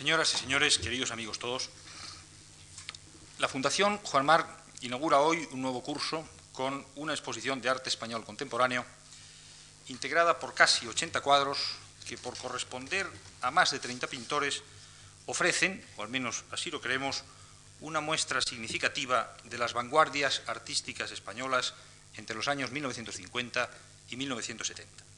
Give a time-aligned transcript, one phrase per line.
[0.00, 1.68] Señoras y señores, queridos amigos todos,
[3.38, 4.46] la Fundación Juan Mar
[4.80, 8.82] inaugura hoy un nuevo curso con una exposición de arte español contemporáneo
[9.88, 11.58] integrada por casi 80 cuadros
[12.08, 13.06] que, por corresponder
[13.42, 14.62] a más de 30 pintores,
[15.26, 17.22] ofrecen, o al menos así lo creemos,
[17.82, 21.74] una muestra significativa de las vanguardias artísticas españolas
[22.16, 23.70] entre los años 1950
[24.08, 25.09] y 1970.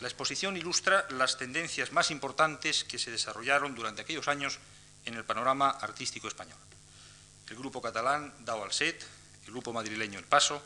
[0.00, 4.58] La exposición ilustra las tendencias más importantes que se desarrollaron durante aquellos años
[5.04, 6.58] en el panorama artístico español.
[7.48, 9.04] El grupo catalán Dao Alset,
[9.46, 10.62] el grupo madrileño El Paso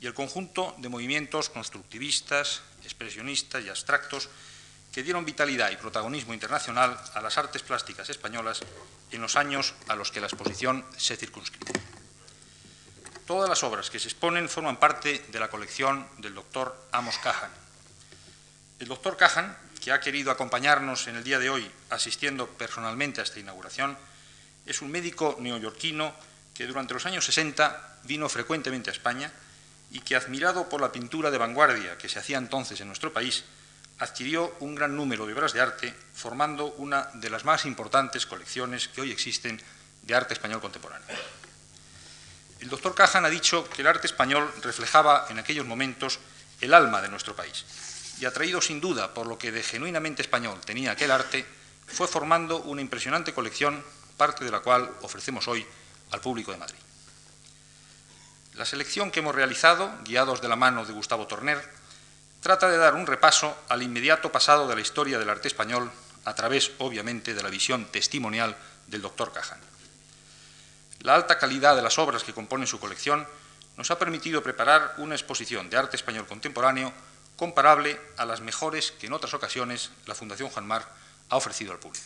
[0.00, 4.28] y el conjunto de movimientos constructivistas, expresionistas y abstractos
[4.92, 8.60] que dieron vitalidad y protagonismo internacional a las artes plásticas españolas
[9.12, 11.72] en los años a los que la exposición se circunscribe.
[13.26, 17.69] Todas las obras que se exponen forman parte de la colección del doctor Amos Cajan.
[18.80, 23.24] El doctor Cajan, que ha querido acompañarnos en el día de hoy asistiendo personalmente a
[23.24, 23.96] esta inauguración,
[24.64, 26.14] es un médico neoyorquino
[26.54, 29.30] que durante los años 60 vino frecuentemente a España
[29.90, 33.44] y que, admirado por la pintura de vanguardia que se hacía entonces en nuestro país,
[33.98, 38.88] adquirió un gran número de obras de arte, formando una de las más importantes colecciones
[38.88, 39.60] que hoy existen
[40.04, 41.06] de arte español contemporáneo.
[42.60, 46.18] El doctor Cajan ha dicho que el arte español reflejaba en aquellos momentos
[46.62, 47.66] el alma de nuestro país
[48.20, 51.46] y atraído sin duda por lo que de genuinamente español tenía aquel arte,
[51.86, 53.82] fue formando una impresionante colección,
[54.16, 55.66] parte de la cual ofrecemos hoy
[56.10, 56.78] al público de Madrid.
[58.54, 61.66] La selección que hemos realizado, guiados de la mano de Gustavo Torner,
[62.42, 65.90] trata de dar un repaso al inmediato pasado de la historia del arte español
[66.26, 68.54] a través, obviamente, de la visión testimonial
[68.86, 69.60] del doctor Caján.
[71.00, 73.26] La alta calidad de las obras que componen su colección
[73.78, 76.92] nos ha permitido preparar una exposición de arte español contemporáneo
[77.40, 80.86] comparable a las mejores que en otras ocasiones la Fundación Juan Mar
[81.30, 82.04] ha ofrecido al público.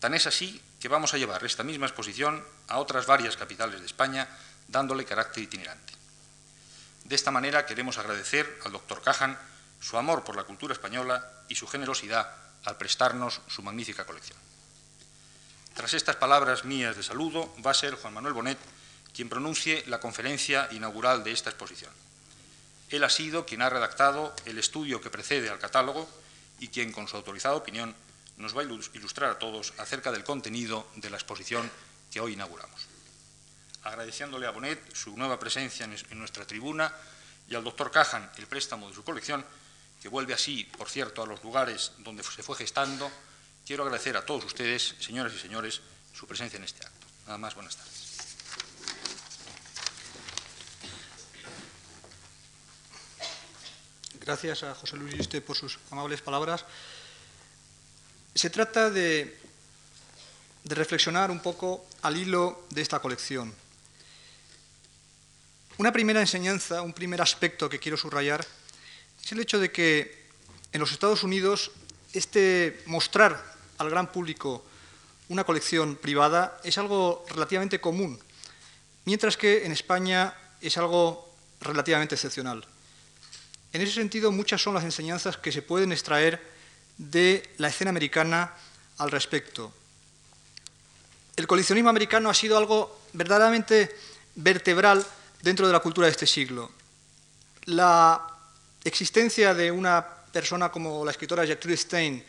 [0.00, 3.86] Tan es así que vamos a llevar esta misma exposición a otras varias capitales de
[3.86, 4.26] España,
[4.66, 5.92] dándole carácter itinerante.
[7.04, 9.38] De esta manera queremos agradecer al doctor Cajan
[9.78, 12.30] su amor por la cultura española y su generosidad
[12.64, 14.38] al prestarnos su magnífica colección.
[15.74, 18.58] Tras estas palabras mías de saludo, va a ser Juan Manuel Bonet
[19.12, 21.92] quien pronuncie la conferencia inaugural de esta exposición.
[22.90, 26.08] Él ha sido quien ha redactado el estudio que precede al catálogo
[26.60, 27.94] y quien, con su autorizada opinión,
[28.36, 31.70] nos va a ilustrar a todos acerca del contenido de la exposición
[32.10, 32.80] que hoy inauguramos.
[33.84, 36.92] Agradeciéndole a Bonet su nueva presencia en nuestra tribuna
[37.48, 39.44] y al doctor Cajan el préstamo de su colección,
[40.00, 43.10] que vuelve así, por cierto, a los lugares donde se fue gestando,
[43.66, 45.80] quiero agradecer a todos ustedes, señoras y señores,
[46.12, 47.06] su presencia en este acto.
[47.26, 48.03] Nada más, buenas tardes.
[54.24, 56.64] Gracias a José Luis Yuste por sus amables palabras.
[58.34, 59.36] Se trata de,
[60.64, 63.54] de reflexionar un poco al hilo de esta colección.
[65.76, 68.46] Una primera enseñanza, un primer aspecto que quiero subrayar,
[69.22, 70.24] es el hecho de que
[70.72, 71.70] en los Estados Unidos
[72.14, 73.44] este mostrar
[73.76, 74.64] al gran público
[75.28, 78.18] una colección privada es algo relativamente común,
[79.04, 81.30] mientras que en España es algo
[81.60, 82.66] relativamente excepcional.
[83.74, 86.40] En ese sentido, muchas son las enseñanzas que se pueden extraer
[86.96, 88.54] de la escena americana
[88.98, 89.72] al respecto.
[91.34, 93.92] El coleccionismo americano ha sido algo verdaderamente
[94.36, 95.04] vertebral
[95.42, 96.70] dentro de la cultura de este siglo.
[97.64, 98.24] La
[98.84, 102.24] existencia de una persona como la escritora Gertrude Stein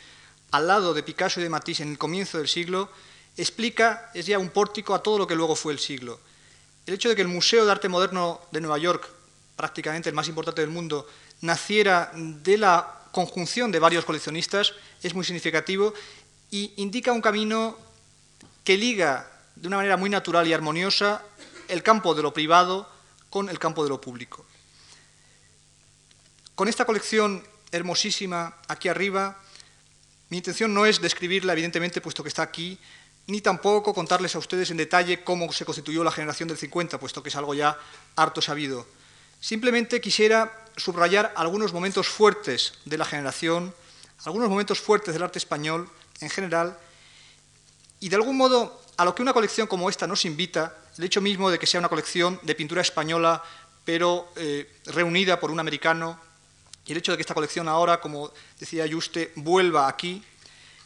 [0.50, 2.90] al lado de Picasso y de Matisse en el comienzo del siglo
[3.38, 6.20] explica, es ya un pórtico a todo lo que luego fue el siglo.
[6.88, 9.08] El hecho de que el Museo de Arte Moderno de Nueva York,
[9.56, 11.08] prácticamente el más importante del mundo,
[11.42, 15.94] naciera de la conjunción de varios coleccionistas es muy significativo
[16.52, 17.78] y indica un camino
[18.64, 21.24] que liga de una manera muy natural y armoniosa
[21.68, 22.90] el campo de lo privado
[23.30, 24.46] con el campo de lo público.
[26.56, 29.38] Con esta colección hermosísima aquí arriba,
[30.30, 32.80] mi intención no es describirla, evidentemente, puesto que está aquí,
[33.28, 37.22] ni tampoco contarles a ustedes en detalle cómo se constituyó la generación del 50, puesto
[37.22, 37.78] que es algo ya
[38.16, 38.88] harto sabido.
[39.40, 43.74] Simplemente quisiera subrayar algunos momentos fuertes de la generación,
[44.26, 45.90] algunos momentos fuertes del arte español
[46.22, 46.78] en general,
[48.00, 51.22] y de algún modo a lo que una colección como esta nos invita, el hecho
[51.22, 53.44] mismo de que sea una colección de pintura española,
[53.84, 56.20] pero eh, reunida por un americano,
[56.86, 60.24] y el hecho de que esta colección ahora, como decía Juste, vuelva aquí,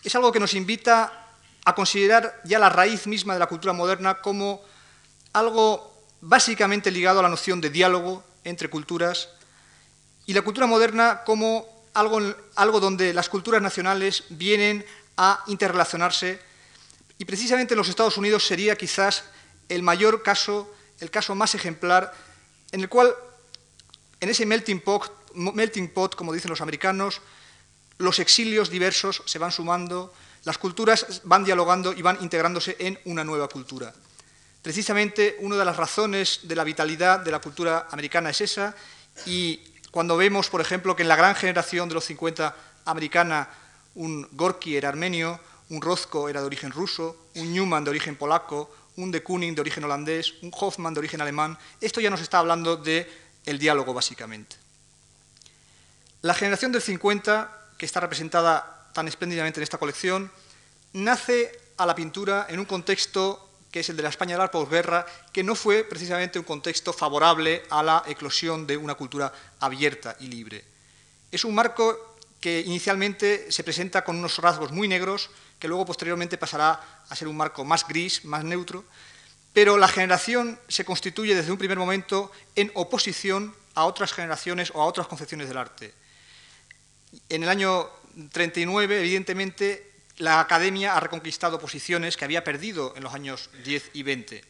[0.04, 1.28] es algo que nos invita
[1.66, 4.62] a considerar ya la raíz misma de la cultura moderna como
[5.34, 9.30] algo básicamente ligado a la noción de diálogo entre culturas
[10.30, 11.66] y la cultura moderna como
[11.96, 12.22] algo,
[12.54, 14.86] algo donde las culturas nacionales vienen
[15.18, 16.40] a interrelacionarse
[17.18, 19.24] y precisamente en los Estados Unidos sería quizás
[19.70, 22.14] el mayor caso, el caso más ejemplar,
[22.72, 23.12] en el cual
[24.20, 27.22] en ese melting pot, melting pot como dicen los americanos,
[27.98, 33.24] los exilios diversos se van sumando, las culturas van dialogando y van integrándose en una
[33.24, 33.92] nueva cultura.
[34.62, 38.76] Precisamente una de las razones de la vitalidad de la cultura americana es esa
[39.26, 39.60] y
[39.92, 42.56] cuando vemos, por ejemplo, que en la gran generación de los 50
[42.86, 43.50] americana
[43.96, 45.40] un Gorky era armenio,
[45.70, 49.62] un Rozko era de origen ruso, un Newman de origen polaco, un de Kooning de
[49.62, 53.08] origen holandés, un Hoffman de origen alemán, esto ya nos está hablando del
[53.46, 54.58] el diálogo básicamente.
[56.22, 60.32] La generación del 50, que está representada tan espléndidamente en esta colección,
[60.94, 64.52] nace a la pintura en un contexto que es el de la España de la
[64.52, 70.16] posguerra, que no fue precisamente un contexto favorable a la eclosión de una cultura abierta
[70.20, 70.64] y libre.
[71.32, 75.30] Es un marco que inicialmente se presenta con unos rasgos muy negros,
[75.60, 78.86] que luego posteriormente pasará a ser un marco más gris, más neutro,
[79.54, 84.82] pero la generación se constituye desde un primer momento en oposición a otras generaciones o
[84.82, 85.94] a otras concepciones del arte.
[87.28, 87.90] En el año
[88.32, 89.89] 39, evidentemente,
[90.20, 94.44] la academia ha reconquistado posiciones que había perdido en los años 10 y 20.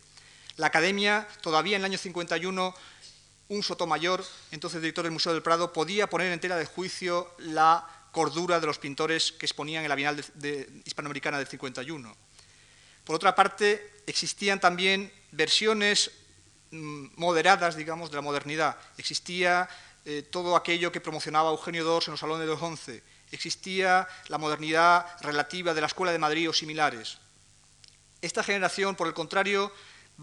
[0.57, 2.75] La academia, todavía en el año 51,
[3.50, 7.88] un Sotomayor, entonces director del Museo del Prado, podía poner en tela de juicio la
[8.12, 10.25] cordura de los pintores que exponían en la Bienal
[10.86, 12.18] Hispanoamericana del 51.
[13.04, 16.10] Por otra parte, existían también versiones
[16.72, 18.75] mm, moderadas, digamos, de la modernidad.
[18.98, 19.69] Existía
[20.04, 24.38] eh, todo aquello que promocionaba Eugenio Dors en los salones de los once existía la
[24.38, 27.18] modernidad relativa de la Escuela de Madrid o similares.
[28.22, 29.72] Esta generación, por el contrario,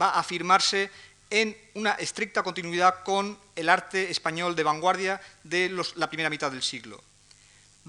[0.01, 0.91] va a afirmarse
[1.31, 6.63] en una estricta continuidad con el arte español de vanguardia de la primera mitad del
[6.63, 7.03] siglo.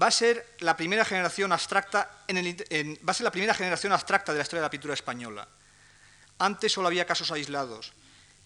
[0.00, 4.38] Va a ser la primera generación abstracta va a ser la primera generación abstracta de
[4.38, 5.46] la historia de la pintura española.
[6.38, 7.92] Antes solo había casos aislados.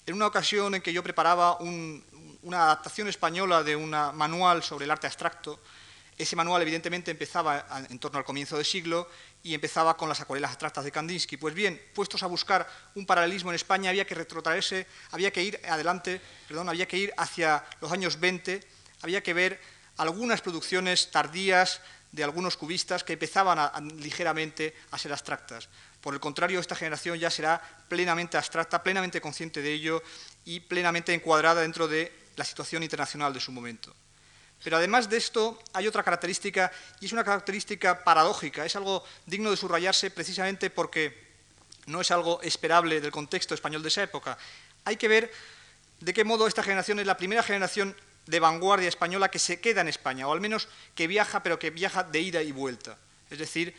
[0.07, 4.91] En una ocasión en que yo preparaba una adaptación española de un manual sobre el
[4.91, 5.61] arte abstracto,
[6.19, 9.09] ese manual, evidentemente, empezaba en torno al comienzo del siglo
[9.43, 11.37] y empezaba con las acuarelas abstractas de Kandinsky.
[11.37, 15.61] Pues bien, puestos a buscar un paralelismo en España, había que retrotraerse, había que ir
[15.69, 18.61] adelante, perdón, había que ir hacia los años 20,
[19.03, 19.61] había que ver
[19.97, 21.81] algunas producciones tardías
[22.13, 23.59] de algunos cubistas que empezaban
[24.01, 25.69] ligeramente a ser abstractas.
[26.01, 30.03] Por el contrario, esta generación ya será plenamente abstracta, plenamente consciente de ello
[30.45, 33.95] y plenamente encuadrada dentro de la situación internacional de su momento.
[34.63, 36.71] Pero además de esto hay otra característica,
[37.01, 41.33] y es una característica paradójica, es algo digno de subrayarse precisamente porque
[41.87, 44.39] no es algo esperable del contexto español de esa época.
[44.85, 45.33] Hay que ver
[46.01, 49.81] de qué modo esta generación es la primera generación de vanguardia española que se queda
[49.81, 52.99] en España, o al menos que viaja, pero que viaja de ida y vuelta.
[53.31, 53.75] Es decir,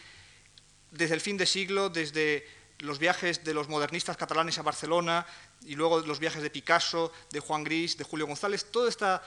[0.91, 2.45] desde el fin de siglo, desde
[2.79, 5.25] los viajes de los modernistas catalanes a Barcelona
[5.65, 9.23] y luego los viajes de Picasso, de Juan Gris, de Julio González, toda esta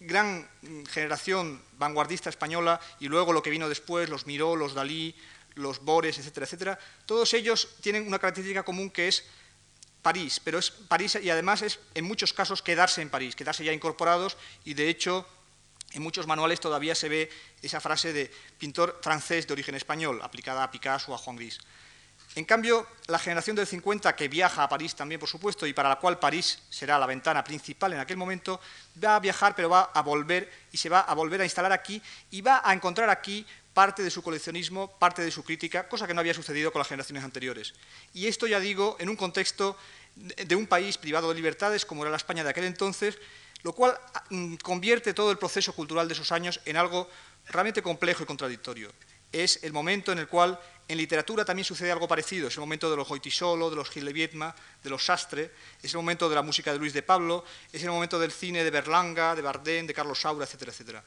[0.00, 0.48] gran
[0.90, 5.14] generación vanguardista española y luego lo que vino después, los Miró, los Dalí,
[5.54, 9.24] los Bores, etcétera, etcétera, todos ellos tienen una característica común que es
[10.02, 13.72] París, pero es París y además es en muchos casos quedarse en París, quedarse ya
[13.72, 15.26] incorporados y de hecho
[15.92, 17.30] en muchos manuales todavía se ve
[17.62, 21.58] esa frase de pintor francés de origen español aplicada a Picasso o a Juan Gris.
[22.36, 25.88] En cambio, la generación del 50, que viaja a París también, por supuesto, y para
[25.88, 28.60] la cual París será la ventana principal en aquel momento,
[29.02, 32.00] va a viajar, pero va a volver y se va a volver a instalar aquí
[32.30, 36.12] y va a encontrar aquí parte de su coleccionismo, parte de su crítica, cosa que
[36.12, 37.72] no había sucedido con las generaciones anteriores.
[38.12, 39.74] Y esto, ya digo, en un contexto
[40.14, 43.18] de un país privado de libertades, como era la España de aquel entonces,
[43.62, 47.08] lo cual mm, convierte todo el proceso cultural de esos años en algo
[47.46, 48.92] realmente complejo y contradictorio.
[49.32, 52.88] Es el momento en el cual en literatura también sucede algo parecido, es el momento
[52.88, 54.52] de los Goitisolo, de los Gil de
[54.82, 55.50] de los Sastre,
[55.82, 58.62] es el momento de la música de Luis de Pablo, es el momento del cine
[58.62, 61.04] de Berlanga, de Bardem, de Carlos Saura, etcétera, etcétera.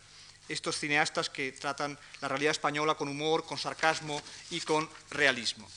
[0.49, 5.69] Estos cineastas que tratan la realidad española con humor, con sarcasmo y con realismo.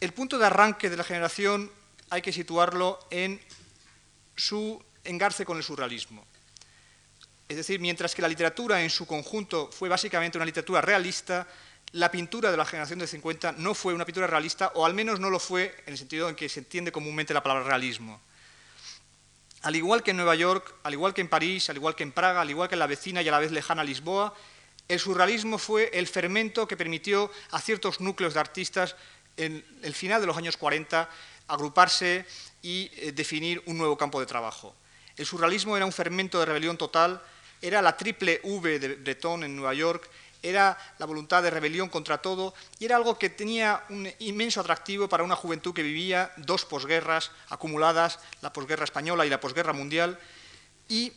[0.00, 1.70] El punto de arranque de la generación
[2.10, 3.40] hay que situarlo en
[4.36, 6.26] su engarce con el surrealismo.
[7.52, 11.46] Es decir, mientras que la literatura en su conjunto fue básicamente una literatura realista,
[11.92, 15.20] la pintura de la generación de 50 no fue una pintura realista, o al menos
[15.20, 18.22] no lo fue en el sentido en que se entiende comúnmente la palabra realismo.
[19.60, 22.12] Al igual que en Nueva York, al igual que en París, al igual que en
[22.12, 24.32] Praga, al igual que en la vecina y a la vez lejana Lisboa,
[24.88, 28.96] el surrealismo fue el fermento que permitió a ciertos núcleos de artistas
[29.36, 31.06] en el final de los años 40
[31.48, 32.24] agruparse
[32.62, 34.74] y eh, definir un nuevo campo de trabajo.
[35.18, 37.20] El surrealismo era un fermento de rebelión total
[37.62, 40.10] era la triple V de Breton en Nueva York,
[40.42, 45.08] era la voluntad de rebelión contra todo y era algo que tenía un inmenso atractivo
[45.08, 50.18] para una juventud que vivía dos posguerras acumuladas, la posguerra española y la posguerra mundial,
[50.88, 51.12] y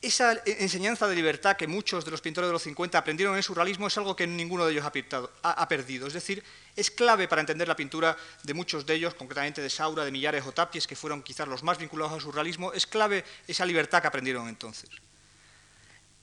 [0.00, 3.42] esa enseñanza de libertad que muchos de los pintores de los 50 aprendieron en el
[3.42, 6.06] surrealismo es algo que ninguno de ellos ha, perdido.
[6.06, 6.42] Es decir,
[6.76, 10.46] es clave para entender la pintura de muchos de ellos, concretamente de Saura, de Millares
[10.46, 14.06] o Tapies, que fueron quizás los más vinculados al surrealismo, es clave esa libertad que
[14.06, 14.88] aprendieron entonces.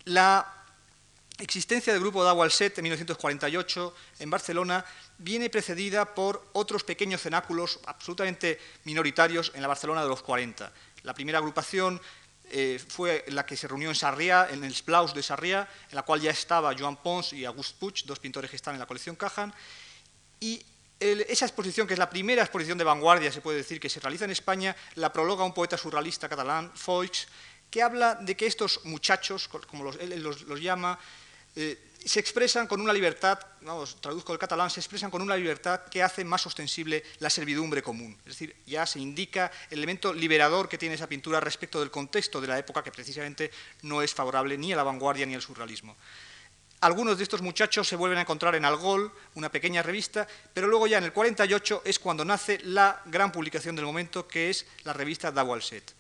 [0.05, 0.53] La
[1.39, 4.85] existencia del grupo Set en 1948 en Barcelona
[5.17, 10.71] viene precedida por otros pequeños cenáculos absolutamente minoritarios en la Barcelona de los 40.
[11.03, 12.00] La primera agrupación
[12.51, 16.03] eh, fue la que se reunió en Sarriá, en el Splaus de Sarriá, en la
[16.03, 19.15] cual ya estaba Joan Pons y Auguste Puig, dos pintores que están en la colección
[19.15, 19.53] Cajan.
[20.39, 20.63] Y
[21.00, 24.25] esa exposición, que es la primera exposición de vanguardia, se puede decir, que se realiza
[24.25, 27.27] en España, la prologa un poeta surrealista catalán, Foix,
[27.75, 30.98] que habla de que estos muchachos, como él los, llama,
[31.58, 35.82] eh, se expresan con una libertad, vamos, traduzco el catalán, se expresan con una libertad
[35.91, 38.15] que hace más ostensible la servidumbre común.
[38.20, 42.39] Es decir, ya se indica el elemento liberador que tiene esa pintura respecto del contexto
[42.39, 43.51] de la época que precisamente
[43.82, 45.98] no es favorable ni a la vanguardia ni al surrealismo.
[46.79, 50.88] Algunos de estos muchachos se vuelven a encontrar en Algol, una pequeña revista, pero luego
[50.88, 54.94] ya en el 48 es cuando nace la gran publicación del momento, que es la
[54.94, 55.94] revista Dawalset.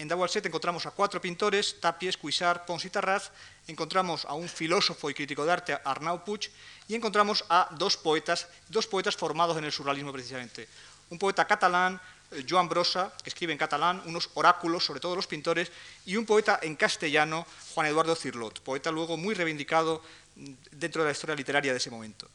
[0.00, 3.28] En Dawalset encontramos a cuatro pintores, Tapies, Cuisart, Pons y Tarraz,
[3.68, 6.48] encontramos a un filósofo y crítico de arte, Arnau Puig,
[6.88, 10.66] y encontramos a dos poetas, dos poetas formados en el surrealismo precisamente.
[11.10, 15.26] Un poeta catalán, eh, Joan Brosa, que escribe en catalán unos oráculos sobre todos los
[15.26, 15.70] pintores,
[16.06, 20.00] y un poeta en castellano, Juan Eduardo Cirlot, poeta luego muy reivindicado
[20.36, 22.26] mm, dentro de la historia literaria de ese momento.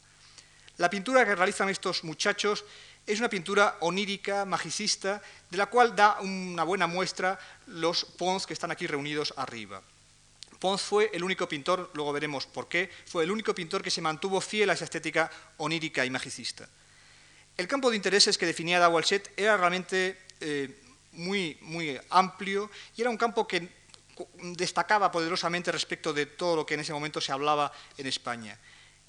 [0.78, 2.64] La pintura que realizan estos muchachos
[3.06, 8.52] es una pintura onírica, magicista, de la cual da una buena muestra los Pons que
[8.52, 9.80] están aquí reunidos arriba.
[10.58, 14.00] Pons fue el único pintor, luego veremos por qué, fue el único pintor que se
[14.00, 16.68] mantuvo fiel a esa estética onírica y magicista.
[17.56, 20.82] El campo de intereses que definía Dawalset era realmente eh,
[21.12, 23.68] muy, muy amplio y era un campo que
[24.56, 28.58] destacaba poderosamente respecto de todo lo que en ese momento se hablaba en España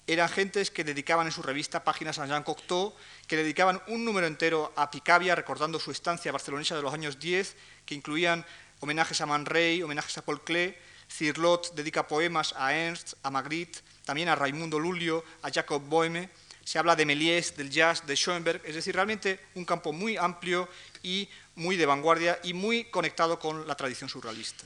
[0.07, 2.95] eran gentes que dedicaban en su revista páginas a Jean Cocteau,
[3.27, 7.55] que dedicaban un número entero a Picabia, recordando su estancia barcelonesa de los años 10,
[7.85, 8.45] que incluían
[8.79, 10.75] homenajes a Man Ray, homenajes a Paul Klee,
[11.09, 16.29] Cirlot dedica poemas a Ernst, a Magritte, también a Raimundo Lulio, a Jacob Boheme,
[16.63, 20.67] se habla de Méliès, del jazz, de Schoenberg, es decir, realmente un campo muy amplio
[21.01, 24.65] y muy de vanguardia y muy conectado con la tradición surrealista.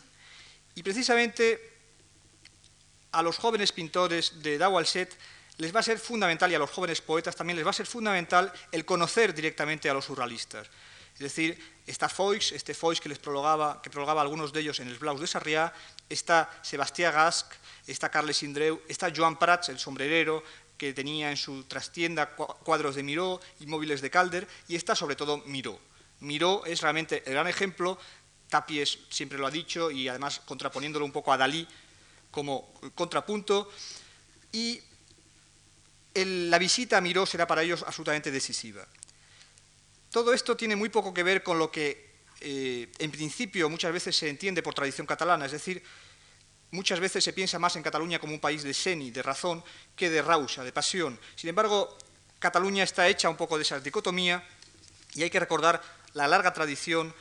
[0.74, 1.71] Y precisamente
[3.12, 5.18] a los jóvenes pintores de Dawalset
[5.58, 7.86] les va a ser fundamental, y a los jóvenes poetas también les va a ser
[7.86, 10.68] fundamental el conocer directamente a los surrealistas.
[11.14, 14.88] Es decir, está Foix, este Foix que les prologaba, que prologaba algunos de ellos en
[14.88, 15.74] el Blaus de Sarriá,
[16.10, 17.46] está Sebastián Gasc,
[17.86, 20.44] está Carles Indreu, está Joan Prats, el sombrerero,
[20.78, 25.16] que tenía en su trastienda cuadros de Miró y móviles de Calder, y está sobre
[25.16, 25.78] todo Miró.
[26.22, 28.00] Miró es realmente el gran ejemplo,
[28.50, 31.68] Tapies siempre lo ha dicho, y además contraponiéndolo un poco a Dalí,
[32.32, 33.70] como contrapunto
[34.52, 34.82] y
[36.16, 38.86] la visita a Miró será para ellos absolutamente decisiva.
[40.10, 42.12] Todo esto tiene muy poco que ver con lo que
[42.42, 45.82] eh, en principio muchas veces se entiende por tradición catalana, es decir,
[46.72, 49.64] muchas veces se piensa más en Cataluña como un país de seni, de razón,
[49.96, 51.20] que de rausa, de pasión.
[51.36, 51.98] Sin embargo,
[52.40, 54.44] Cataluña está hecha un poco de esa dicotomía
[55.14, 55.82] y hay que recordar
[56.14, 57.14] la larga tradición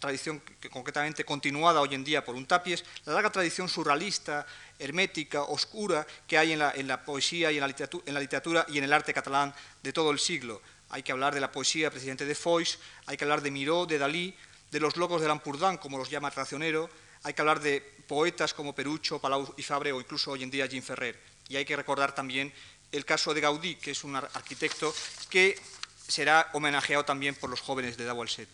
[0.00, 4.46] tradición que, concretamente continuada hoy en día por un Tapies, la larga tradición surrealista,
[4.78, 9.14] hermética, oscura que hay en la, poesía y en la, literatura, y en el arte
[9.14, 10.60] catalán de todo el siglo.
[10.90, 13.98] Hay que hablar de la poesía presidente de Foix, hay que hablar de Miró, de
[13.98, 14.34] Dalí,
[14.70, 16.88] de los locos de Lampurdán, como los llama Racionero,
[17.22, 20.68] hay que hablar de poetas como Perucho, Palau y Fabre o incluso hoy en día
[20.68, 21.18] Jim Ferrer.
[21.48, 22.52] Y hay que recordar también
[22.92, 24.94] el caso de Gaudí, que es un arquitecto
[25.28, 25.58] que
[26.06, 28.48] será homenajeado también por los jóvenes de Dawalset.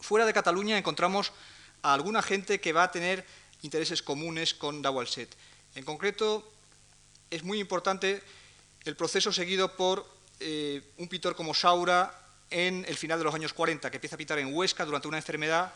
[0.00, 1.32] Fuera de Cataluña encontramos
[1.82, 3.24] a alguna gente que va a tener
[3.62, 5.34] intereses comunes con Dawalset.
[5.74, 6.50] En concreto,
[7.30, 8.22] es muy importante
[8.84, 10.06] el proceso seguido por
[10.40, 12.12] eh, un pintor como Saura
[12.50, 15.18] en el final de los años 40, que empieza a pintar en Huesca durante una
[15.18, 15.72] enfermedad,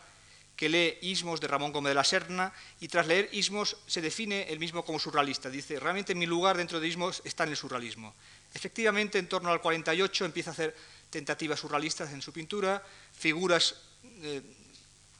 [0.56, 4.44] que lee Ismos de Ramón Gómez de la Serna, y tras leer Ismos se define
[4.50, 5.50] el mismo como surrealista.
[5.50, 8.14] Dice, realmente mi lugar dentro de Ismos está en el surrealismo.
[8.52, 10.76] Efectivamente, en torno al 48 empieza a hacer
[11.10, 13.76] tentativas surrealistas en su pintura, figuras
[14.22, 14.42] eh,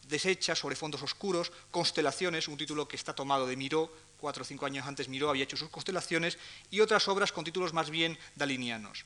[0.08, 4.66] deshechas sobre fondos oscuros, Constelaciones, un título que está tomado de Miró, cuatro o cinco
[4.66, 6.38] años antes Miró había hecho sus constelaciones,
[6.70, 9.04] y otras obras con títulos más bien dalinianos.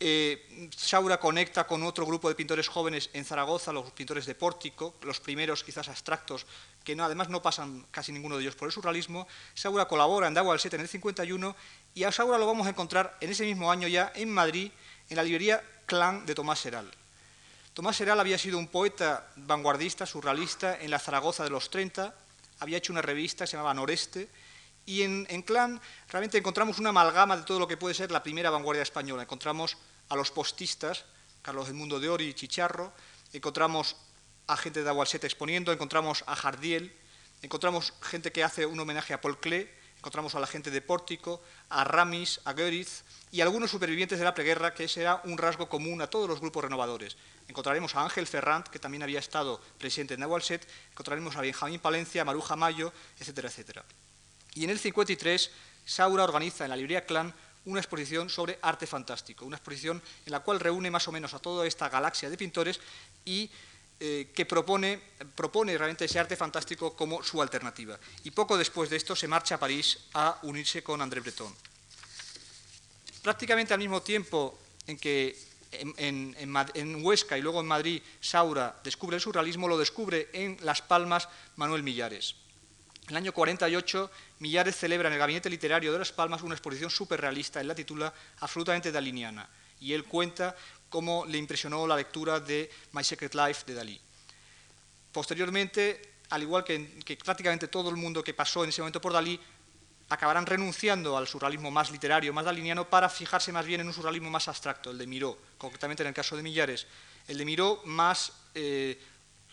[0.00, 4.94] Eh, Saura conecta con otro grupo de pintores jóvenes en Zaragoza, los pintores de Pórtico,
[5.02, 6.46] los primeros quizás abstractos,
[6.82, 9.26] que además no pasan casi ninguno de ellos por el surrealismo.
[9.54, 11.56] Saura colabora en Dago al 7 en el 51
[11.94, 14.72] y a Saura lo vamos a encontrar en ese mismo año ya en Madrid,
[15.08, 16.90] en la librería Clan de Tomás Seral.
[17.74, 22.14] Tomás Seral había sido un poeta vanguardista, surrealista, en la Zaragoza de los 30,
[22.60, 24.28] había hecho una revista, se llamaba Noreste,
[24.86, 28.50] y en, Clan realmente encontramos una amalgama de todo lo que puede ser la primera
[28.50, 29.24] vanguardia española.
[29.24, 29.76] Encontramos
[30.08, 31.04] a los postistas,
[31.42, 32.92] Carlos Edmundo de Ori y Chicharro,
[33.32, 33.96] encontramos
[34.46, 36.94] a gente de Agualsete exponiendo, encontramos a Jardiel,
[37.42, 39.68] encontramos gente que hace un homenaje a Paul Klee,
[40.04, 44.34] encontramos a la gente de Pórtico, a Ramis, a Goeritz y algunos supervivientes de la
[44.34, 47.16] preguerra, que será un rasgo común a todos los grupos renovadores.
[47.48, 52.20] Encontraremos a Ángel Ferrand, que también había estado presente en Nahualset, encontraremos a Benjamín Palencia,
[52.20, 53.82] a Maruja Mayo, etcétera, etcétera.
[54.52, 55.50] Y en el 53,
[55.86, 57.32] Saura organiza en la librería Clan
[57.64, 61.38] una exposición sobre arte fantástico, una exposición en la cual reúne más o menos a
[61.38, 62.78] toda esta galaxia de pintores
[63.24, 63.50] y
[64.06, 65.00] eh, que propone,
[65.34, 67.98] propone realmente ese arte fantástico como su alternativa.
[68.24, 71.50] Y poco después de esto se marcha a París a unirse con André Breton.
[73.22, 75.34] Prácticamente al mismo tiempo en que
[75.72, 80.82] en, en, Huesca y luego en Madrid Saura descubre el surrealismo, lo descubre en Las
[80.82, 82.36] Palmas Manuel Millares.
[83.04, 86.90] En el año 48, Millares celebra en el Gabinete Literario de Las Palmas una exposición
[87.08, 89.48] realista, en la titula absolutamente daliniana,
[89.80, 90.54] y él cuenta
[90.94, 94.00] cómo le impresionó la lectura de My Secret Life de Dalí.
[95.10, 99.40] Posteriormente, al igual que, prácticamente todo el mundo que pasó en ese momento por Dalí,
[100.08, 104.30] acabarán renunciando al surrealismo más literario, más daliniano, para fijarse más bien en un surrealismo
[104.30, 106.86] más abstracto, el de Miró, concretamente en el caso de Millares.
[107.26, 108.96] El de Miró más eh,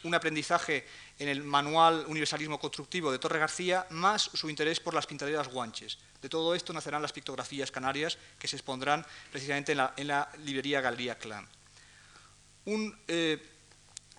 [0.04, 0.86] un aprendizaje
[1.18, 5.98] en el manual Universalismo Constructivo de Torre García, más su interés por las pintaderas guanches.
[6.22, 11.18] De todo esto nacerán las pictografías canarias que se expondrán precisamente en la, librería Galería
[11.18, 11.48] Clan.
[12.66, 13.44] Un eh,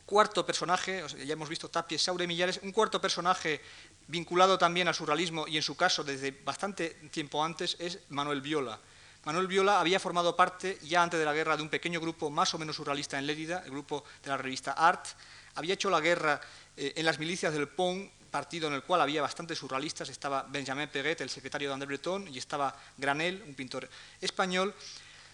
[0.04, 3.60] cuarto personaje, ya hemos visto Tapies, Saure Millares, un cuarto personaje
[4.08, 8.78] vinculado también al surrealismo y en su caso desde bastante tiempo antes es Manuel Viola.
[9.24, 12.52] Manuel Viola había formado parte ya antes de la guerra de un pequeño grupo más
[12.54, 15.06] o menos surrealista en Lérida, el grupo de la revista Art,
[15.54, 16.40] había hecho la guerra
[16.76, 20.88] eh, en las milicias del Pont, partido en el cual había bastantes surrealistas, estaba Benjamin
[20.88, 23.88] Peguet, el secretario de André Breton, y estaba Granel, un pintor
[24.20, 24.74] español.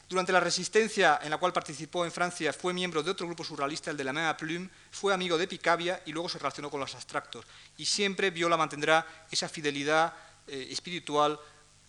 [0.09, 3.91] Durante la resistencia en la cual participó en Francia, fue miembro de otro grupo surrealista,
[3.91, 6.95] el de la Main Plume, fue amigo de Picabia y luego se relacionó con los
[6.95, 7.47] abstractos.
[7.77, 10.13] Y siempre Viola mantendrá esa fidelidad
[10.47, 11.39] eh, espiritual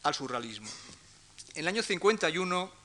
[0.04, 0.70] al surrealismo.
[1.56, 2.80] En el año 51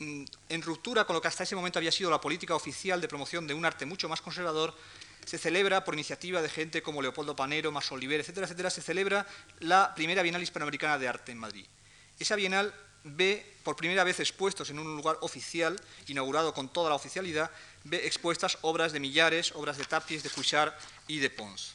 [0.00, 3.06] Mm, en ruptura con lo que hasta ese momento había sido la política oficial de
[3.06, 4.74] promoción de un arte mucho más conservador,
[5.24, 9.26] se celebra, por iniciativa de gente como Leopoldo Panero, Mas Oliver, etcétera, etcétera, se celebra
[9.60, 11.66] la primera Bienal Hispanoamericana de Arte en Madrid.
[12.18, 16.96] Esa Bienal ve por primera vez expuestos en un lugar oficial, inaugurado con toda la
[16.96, 17.50] oficialidad,
[17.84, 20.74] ve expuestas obras de Millares, obras de Tapies, de Cuixart
[21.08, 21.74] y de Pons.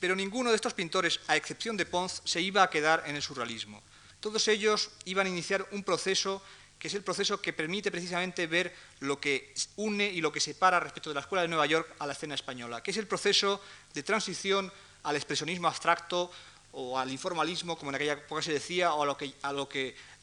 [0.00, 3.22] Pero ninguno de estos pintores, a excepción de Pons, se iba a quedar en el
[3.22, 3.82] surrealismo.
[4.20, 6.42] Todos ellos iban a iniciar un proceso
[6.82, 10.80] que es el proceso que permite precisamente ver lo que une y lo que separa
[10.80, 13.60] respecto de la Escuela de Nueva York a la escena española, que es el proceso
[13.94, 14.72] de transición
[15.04, 16.28] al expresionismo abstracto
[16.72, 19.54] o al informalismo, como en aquella época se decía, o a lo que, a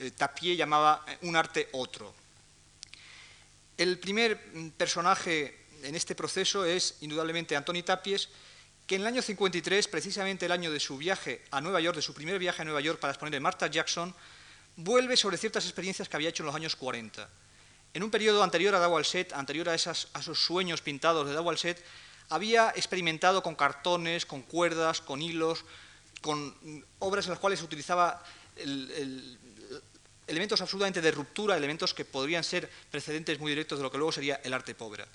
[0.02, 2.14] eh, llamaba eh, un arte otro.
[3.78, 8.28] El primer mm, personaje en este proceso es indudablemente Antoni Tapies,
[8.86, 12.02] que en el año 53, precisamente el año de su viaje a Nueva York, de
[12.02, 14.14] su primer viaje a Nueva York para exponer en Martha Jackson,
[14.80, 17.28] vuelve sobre ciertas experiencias que había hecho en los años 40.
[17.94, 21.84] En un periodo anterior a Dawalset, anterior a, esos sueños pintados de Dawalset,
[22.30, 25.66] había experimentado con cartones, con cuerdas, con hilos,
[26.22, 26.56] con
[27.00, 28.24] obras en las cuales utilizaba
[30.28, 34.12] elementos absolutamente de ruptura, elementos que podrían ser precedentes muy directos de lo que luego
[34.12, 35.06] sería el arte pobre.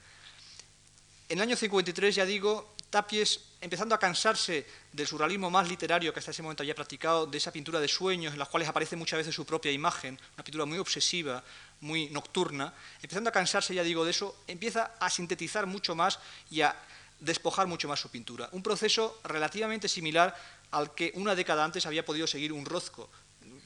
[1.28, 6.20] En el año 53, ya digo, Tapies, empezando a cansarse del surrealismo más literario que
[6.20, 9.16] hasta ese momento había practicado, de esa pintura de sueños en las cuales aparece muchas
[9.16, 11.42] veces su propia imagen, una pintura muy obsesiva,
[11.80, 16.20] muy nocturna, empezando a cansarse, ya digo, de eso, empieza a sintetizar mucho más
[16.52, 16.76] y a
[17.18, 18.48] despojar mucho más su pintura.
[18.52, 20.32] Un proceso relativamente similar
[20.70, 23.10] al que una década antes había podido seguir un Rozco,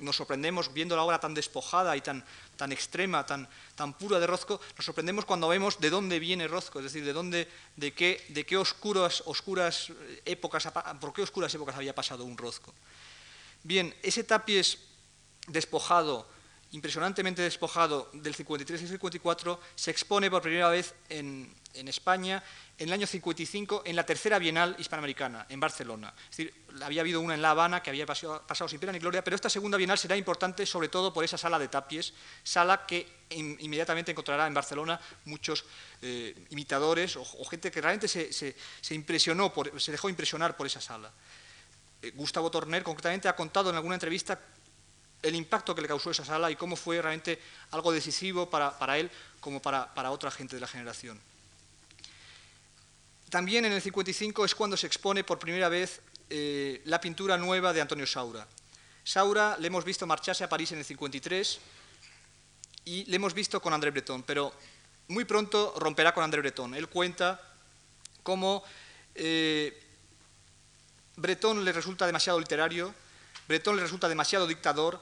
[0.00, 2.24] nos sorprendemos viendo la obra tan despojada y tan,
[2.56, 6.78] tan extrema, tan, tan pura de Rozco, nos sorprendemos cuando vemos de dónde viene Rozco,
[6.78, 9.92] es decir, de dónde, de qué, de qué oscuras, oscuras
[10.24, 10.68] épocas,
[11.00, 12.74] por qué oscuras épocas había pasado un Rozco.
[13.62, 14.78] Bien, ese tapies
[15.46, 16.26] despojado
[16.72, 22.42] impresionantemente despojado del 53 y 54, se expone por primera vez en, España
[22.76, 26.12] en el año 55 en la tercera Bienal Hispanoamericana, en Barcelona.
[26.24, 29.22] Es decir, había habido una en La Habana que había pasado, sin pena ni gloria,
[29.22, 33.06] pero esta segunda Bienal será importante sobre todo por esa sala de tapies, sala que
[33.30, 35.64] inmediatamente encontrará en Barcelona muchos
[36.02, 41.12] eh, imitadores o, gente que realmente se, impresionó, se dejó impresionar por esa sala.
[42.02, 44.38] Eh, Gustavo Torner concretamente ha contado en alguna entrevista
[45.22, 49.10] el impacto que le causó esa sala y cómo fue realmente algo decisivo para, él
[49.40, 51.20] como para, otra gente de la generación.
[53.30, 56.00] También en el 55 es cuando se expone por primera vez
[56.30, 58.46] eh, la pintura nueva de Antonio Saura.
[59.04, 61.60] Saura le hemos visto marcharse a París en el 53
[62.84, 64.52] y le hemos visto con André Breton, pero
[65.08, 66.74] muy pronto romperá con André Breton.
[66.74, 67.40] Él cuenta
[68.22, 68.62] cómo
[69.14, 69.78] eh,
[71.16, 72.94] Breton le resulta demasiado literario,
[73.48, 75.00] Breton le resulta demasiado dictador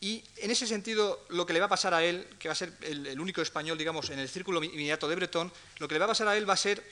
[0.00, 2.56] y en ese sentido lo que le va a pasar a él, que va a
[2.56, 6.06] ser el, único español, digamos, en el círculo inmediato de Breton, lo que le va
[6.06, 6.82] a pasar a él va a ser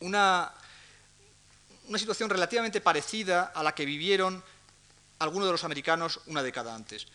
[0.00, 0.52] una,
[1.88, 4.42] una situación relativamente parecida a la que vivieron
[5.18, 7.06] algunos de los americanos una década antes.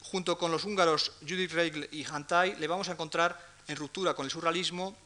[0.00, 4.24] Junto con los húngaros Judith Reigl y Hantai, le vamos a encontrar en ruptura con
[4.24, 4.96] el surrealismo,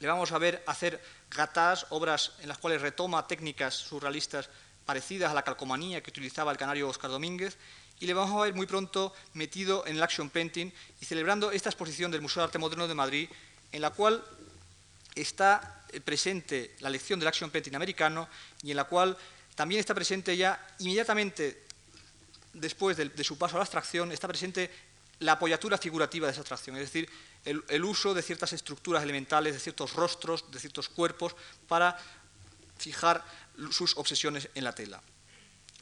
[0.00, 4.48] le vamos a ver hacer gatas, obras en las cuales retoma técnicas surrealistas
[4.84, 7.56] parecidas a la calcomanía que utilizaba el canario Oscar Domínguez,
[8.00, 10.70] y le vamos a ver muy pronto metido en el action painting
[11.00, 13.28] y celebrando esta exposición del Museo de Arte Moderno de Madrid,
[13.72, 14.24] en la cual
[15.14, 18.28] está presente la lección del action painting americano
[18.62, 19.16] y en la cual
[19.54, 21.62] también está presente ya inmediatamente
[22.52, 24.70] después de, su paso a la abstracción, está presente
[25.20, 27.08] la apoyatura figurativa de esa abstracción, es decir,
[27.44, 31.36] el uso de ciertas estructuras elementales, de ciertos rostros, de ciertos cuerpos,
[31.68, 31.96] para
[32.78, 33.24] fijar
[33.70, 35.02] sus obsesiones en la tela.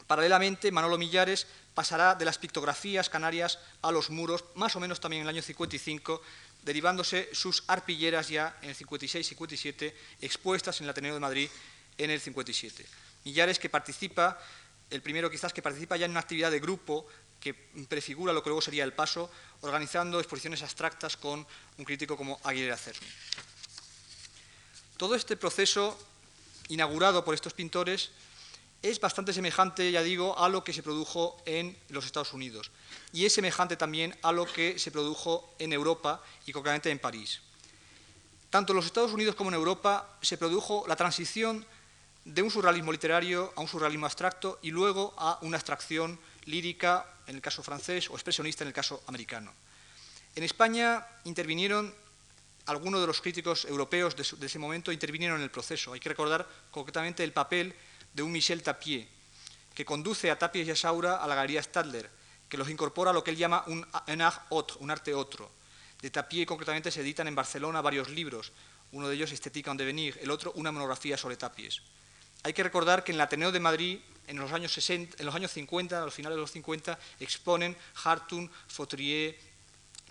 [0.06, 5.22] Paralelamente, Manolo Millares pasará de las pictografías canarias a los muros, más o menos también
[5.22, 6.20] en el año 55,
[6.62, 11.48] derivándose sus arpilleras ya en el 56-57, expuestas en el Ateneo de Madrid
[11.98, 12.86] en el 57.
[13.24, 14.38] Millares que participa,
[14.90, 17.06] el primero quizás que participa ya en una actividad de grupo
[17.40, 17.54] que
[17.88, 19.30] prefigura lo que luego sería el paso,
[19.62, 21.46] organizando exposiciones abstractas con
[21.78, 23.06] un crítico como Aguilera Cerny.
[24.96, 25.98] Todo este proceso
[26.68, 28.10] inaugurado por estos pintores
[28.82, 32.70] es bastante semejante, ya digo, a lo que se produjo en los Estados Unidos
[33.12, 37.40] y es semejante también a lo que se produjo en Europa y concretamente en París.
[38.50, 41.64] Tanto en los Estados Unidos como en Europa se produjo la transición
[42.24, 47.36] de un surrealismo literario a un surrealismo abstracto y luego a una abstracción lírica en
[47.36, 49.52] el caso francés o expresionista en el caso americano.
[50.34, 51.94] En España intervinieron
[52.66, 55.92] algunos de los críticos europeos de, ese momento intervinieron en el proceso.
[55.92, 57.74] Hay que recordar concretamente el papel
[58.12, 59.06] de un Michel Tapier,
[59.74, 62.08] que conduce a Tapies y a Saura a la Galería Stadler,
[62.48, 64.42] que los incorpora a lo que él llama un, art
[64.78, 65.50] un arte otro.
[66.00, 68.52] De Tapier concretamente se editan en Barcelona varios libros,
[68.92, 71.80] uno de ellos Estética en devenir, el otro una monografía sobre Tapies.
[72.44, 75.34] Hay que recordar que en el Ateneo de Madrid, en los años, 60, en los
[75.34, 79.38] años 50, a los finales de los 50, exponen Hartung, Fautrier,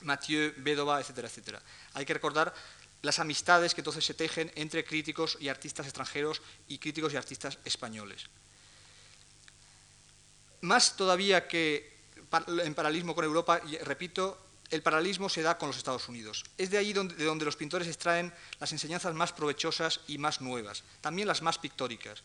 [0.02, 1.62] Mathieu, Bédova, etcétera, etcétera.
[1.94, 2.54] Hay que recordar
[3.02, 7.58] las amistades que entonces se tejen entre críticos y artistas extranjeros y críticos y artistas
[7.66, 8.28] españoles.
[10.62, 11.92] Más todavía que
[12.64, 14.38] en paralelismo con Europa, repito,
[14.70, 16.46] el paralelismo se da con los Estados Unidos.
[16.58, 20.84] Es de ahí de donde los pintores extraen las enseñanzas más provechosas y más nuevas,
[21.02, 22.24] también las más pictóricas.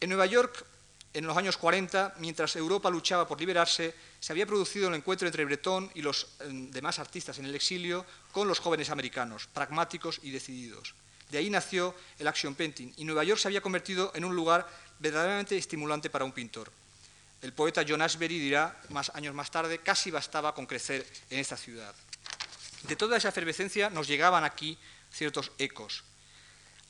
[0.00, 0.64] En Nueva York
[1.14, 5.44] en los años 40, mientras Europa luchaba por liberarse, se había producido el encuentro entre
[5.44, 10.30] Breton y los em, demás artistas en el exilio con los jóvenes americanos, pragmáticos y
[10.30, 10.94] decididos.
[11.30, 14.68] De ahí nació el action painting y Nueva York se había convertido en un lugar
[14.98, 16.70] verdaderamente estimulante para un pintor.
[17.40, 21.56] El poeta John Ashbery dirá, más años más tarde, casi bastaba con crecer en esta
[21.56, 21.94] ciudad.
[22.82, 24.76] De toda esa efervescencia nos llegaban aquí
[25.10, 26.04] ciertos ecos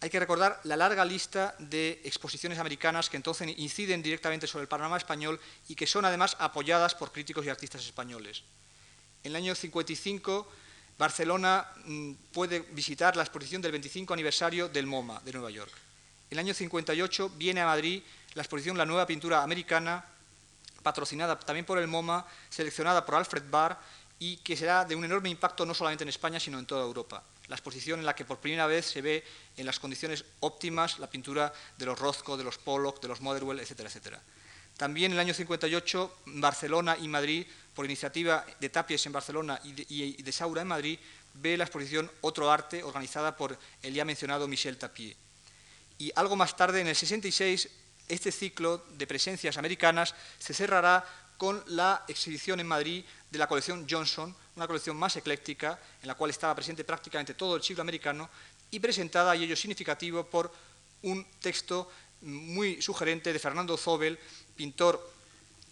[0.01, 4.69] hay que recordar la larga lista de exposiciones americanas que entonces inciden directamente sobre el
[4.69, 8.45] panorama español y que son además apoyadas por críticos y artistas españoles.
[9.25, 10.47] En el año 55,
[10.97, 15.73] Barcelona mm, puede visitar la exposición del 25 aniversario del MoMA de Nueva York.
[16.31, 18.03] En el año 58 viene a Madrid
[18.35, 20.05] la exposición La Nueva Pintura Americana,
[20.85, 23.77] patrocinada también por el MoMA, seleccionada por Alfred Barr
[24.21, 27.25] y que será de un enorme impacto no solamente en España, sino en toda Europa
[27.49, 29.25] la exposición en la que por primera vez se ve
[29.57, 33.61] en las condiciones óptimas la pintura de los Rothko, de los Pollock, de los Motherwell,
[33.61, 34.23] etcétera, etcétera.
[34.77, 40.23] También en el año 58, Barcelona y Madrid, por iniciativa de Tapies en Barcelona y
[40.23, 40.99] de, Saura en Madrid,
[41.35, 45.17] ve la exposición Otro Arte, organizada por el ya mencionado Michel Tapier.
[45.99, 47.69] Y algo más tarde, en el 66,
[48.09, 51.05] este ciclo de presencias americanas se cerrará
[51.38, 56.16] con la exhibición en Madrid de la colección Johnson, una colección más ecléctica, en la
[56.16, 58.29] cual estaba presente prácticamente todo el siglo americano,
[58.70, 60.53] y presentada, y ello significativo, por
[61.03, 61.90] un texto
[62.22, 64.18] muy sugerente de Fernando Zobel,
[64.57, 65.01] pintor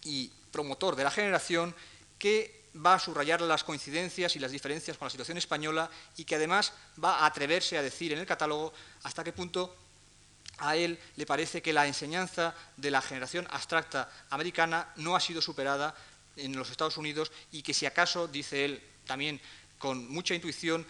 [0.05, 1.75] y promotor de la generación,
[2.17, 6.35] que va a subrayar las coincidencias y las diferencias con la situación española y que
[6.35, 9.75] además va a atreverse a decir en el catálogo hasta qué punto
[10.59, 15.41] a él le parece que la enseñanza de la generación abstracta americana no ha sido
[15.41, 15.95] superada
[16.35, 19.39] en los Estados Unidos y que si acaso, dice él también
[19.77, 20.85] con mucha intuición,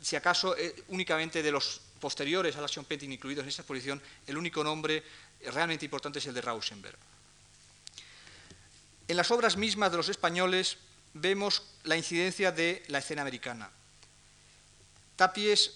[0.00, 4.02] si acaso eh, únicamente de los posteriores a la Action Painting incluidos en esta exposición,
[4.26, 5.02] el único nombre
[5.52, 6.96] realmente importante es el de Rauschenberg.
[9.08, 10.78] En las obras mismas de los españoles
[11.14, 13.70] vemos la incidencia de la escena americana.
[15.16, 15.72] Tapies,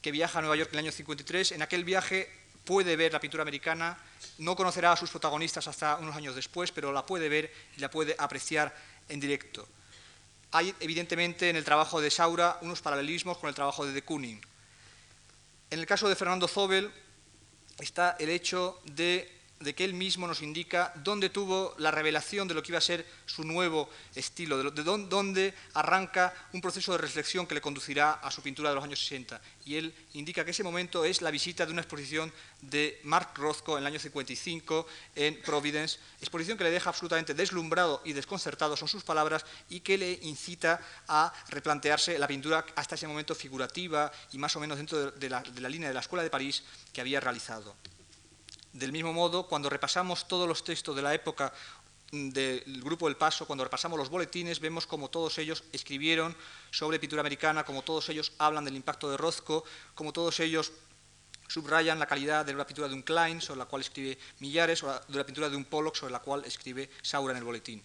[0.00, 2.28] que viaja a Nueva York en el año 53, en aquel viaje
[2.64, 3.98] puede ver la pintura americana,
[4.38, 7.90] no conocerá a sus protagonistas hasta unos años después, pero la puede ver y la
[7.90, 8.74] puede apreciar
[9.08, 9.66] en directo.
[10.52, 14.40] Hay, evidentemente, en el trabajo de Saura unos paralelismos con el trabajo de de Kooning.
[15.70, 16.92] En el caso de Fernando Zobel
[17.78, 22.54] está el hecho de de que él mismo nos indica dónde tuvo la revelación de
[22.54, 27.46] lo que iba a ser su nuevo estilo, de, dónde arranca un proceso de reflexión
[27.46, 29.40] que le conducirá a su pintura de los años 60.
[29.64, 33.76] Y él indica que ese momento es la visita de una exposición de Mark Rothko
[33.76, 38.88] en el año 55 en Providence, exposición que le deja absolutamente deslumbrado y desconcertado, son
[38.88, 44.38] sus palabras, y que le incita a replantearse la pintura hasta ese momento figurativa y
[44.38, 47.00] más o menos dentro de la, de la línea de la Escuela de París que
[47.00, 47.74] había realizado.
[48.72, 51.52] Del mismo modo, cuando repasamos todos los textos de la época
[52.10, 56.34] mm, del Grupo del Paso, cuando repasamos los boletines, vemos como todos ellos escribieron
[56.70, 60.72] sobre pintura americana, como todos ellos hablan del impacto de Rozco, como todos ellos
[61.48, 65.00] subrayan la calidad de la pintura de un Klein, sobre la cual escribe Millares, o
[65.06, 67.82] de la pintura de un Pollock, sobre la cual escribe Saura en el boletín.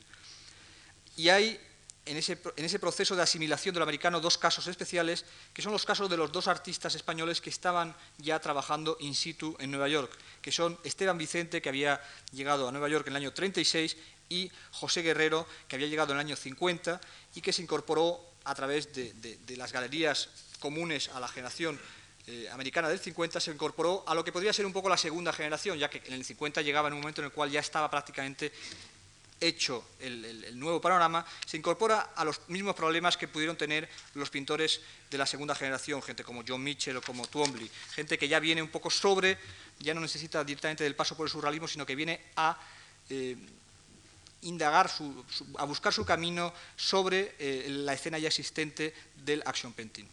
[1.18, 1.60] Y hay
[2.08, 6.18] en ese, proceso de asimilación del americano dos casos especiales, que son los casos de
[6.18, 10.78] los dos artistas españoles que estaban ya trabajando in situ en Nueva York, que son
[10.84, 13.98] Esteban Vicente, que había llegado a Nueva York en el año 36,
[14.30, 17.00] y José Guerrero, que había llegado en el año 50
[17.36, 21.80] y que se incorporó a través de, las galerías comunes a la generación
[22.28, 25.32] eh, americana del 50, se incorporó a lo que podría ser un poco la segunda
[25.32, 27.90] generación, ya que en el 50 llegaba en un momento en el cual ya estaba
[27.90, 28.52] prácticamente
[29.40, 34.82] hecho el, nuevo panorama, se incorpora a los mismos problemas que pudieron tener los pintores
[35.10, 38.62] de la segunda generación, gente como John Mitchell o como Twombly, gente que ya viene
[38.62, 39.38] un poco sobre,
[39.80, 42.58] ya no necesita directamente del paso por el surrealismo, sino que viene a
[43.10, 43.38] eh,
[44.42, 44.90] indagar,
[45.58, 50.06] a buscar su camino sobre eh, la escena ya existente del action painting.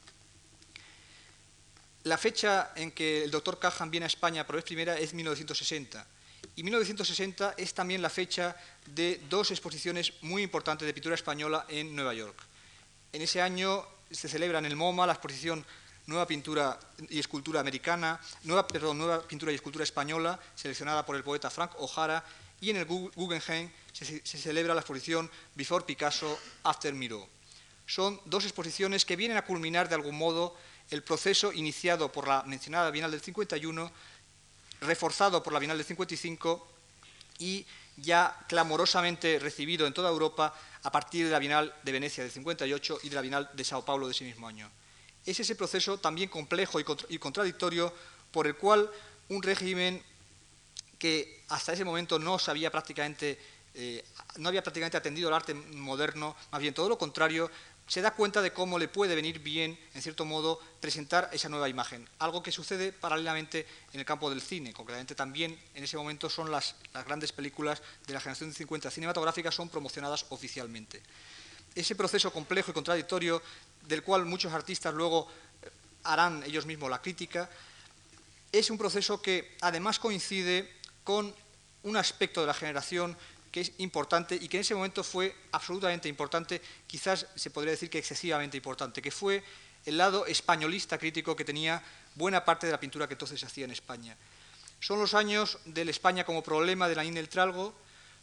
[2.04, 6.13] La fecha en que el doctor Cajan viene a España por vez primera es 1960
[6.57, 11.94] y 1960 es también la fecha de dos exposiciones muy importantes de pintura española en
[11.94, 12.37] Nueva York.
[13.12, 15.64] En ese año se celebra en el MoMA la exposición
[16.07, 16.78] Nueva Pintura
[17.09, 22.24] y Escultura Americana, Nueva, Pintura y Escultura Española, seleccionada por el poeta Frank O'Hara,
[22.61, 27.28] y en el Guggenheim se, se, celebra la exposición Before Picasso, After Miro.
[27.87, 30.57] Son dos exposiciones que vienen a culminar de algún modo
[30.90, 33.90] el proceso iniciado por la mencionada Bienal del 51
[34.87, 36.66] reforzado por la Bienal del 55
[37.38, 37.66] y
[37.97, 43.01] ya clamorosamente recibido en toda Europa a partir de la Bienal de Venecia del 58
[43.03, 44.70] y de la Bienal de Sao Paulo de ese mismo año.
[45.25, 47.92] Es ese proceso también complejo y contradictorio
[48.31, 48.90] por el cual
[49.29, 50.03] un régimen
[50.99, 53.38] que hasta ese momento no sabía prácticamente
[53.77, 54.05] eh,
[54.37, 57.51] no había prácticamente atendido al arte moderno, más bien todo lo contrario,
[57.87, 61.68] se da cuenta de cómo le puede venir bien, en cierto modo, presentar esa nueva
[61.68, 62.09] imagen.
[62.18, 64.73] Algo que sucede paralelamente en el campo del cine.
[64.73, 69.55] Concretamente también en ese momento son las, grandes películas de la generación de 50 cinematográficas
[69.55, 71.03] son promocionadas oficialmente.
[71.75, 73.42] Ese proceso complejo y contradictorio
[73.83, 75.29] del cual muchos artistas luego
[75.62, 75.70] eh,
[76.05, 77.51] harán ellos mismos la crítica,
[78.51, 81.35] es un proceso que además coincide con
[81.83, 83.16] un aspecto de la generación
[83.54, 87.88] que es importante y que en ese momento fue absolutamente importante, quizás se podría decir
[87.88, 89.44] que excesivamente importante, que fue
[89.86, 91.80] el lado españolista crítico que tenía
[92.16, 94.16] buena parte de la pintura que entonces se hacía en España.
[94.80, 97.72] Son los años de la España como problema de la del Tralgo,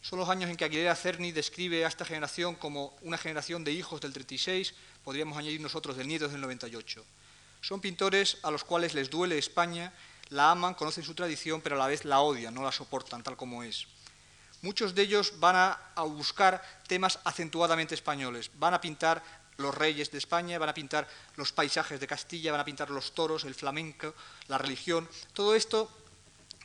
[0.02, 3.72] son los años en que Aguilera Cerny describe a esta generación como una generación de
[3.72, 7.06] hijos del 36, podríamos añadir nosotros del nietos del 98.
[7.62, 9.94] Son pintores a los cuales les duele España,
[10.28, 13.38] la aman, conocen su tradición, pero a la vez la odian, no la soportan tal
[13.38, 13.88] como es.
[14.62, 19.24] Muchos de ellos van a, buscar temas acentuadamente españoles, van a pintar
[19.58, 23.14] los reyes de España, van a pintar los paisajes de Castilla, van a pintar los
[23.14, 24.14] toros, el flamenco,
[24.48, 25.08] la religión.
[25.34, 25.90] Todo esto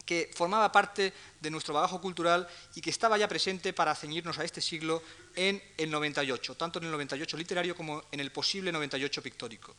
[0.05, 4.45] que formaba parte de nuestro bagajo cultural y que estaba ya presente para ceñirnos a
[4.45, 5.03] este siglo
[5.35, 9.75] en el 98, tanto en el 98 literario como en el posible 98 pictórico.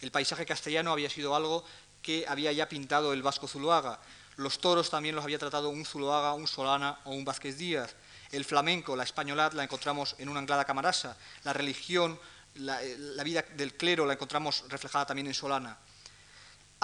[0.00, 1.64] El paisaje castellano había sido algo
[2.02, 3.98] que había ya pintado el vasco Zuloaga.
[4.36, 7.94] Los toros también los había tratado un Zuloaga, un Solana o un Vázquez Díaz.
[8.32, 11.16] El flamenco, la españolad, la encontramos en una Anglada Camarasa.
[11.44, 12.18] La religión,
[12.56, 15.78] la, la vida del clero la encontramos reflejada también en Solana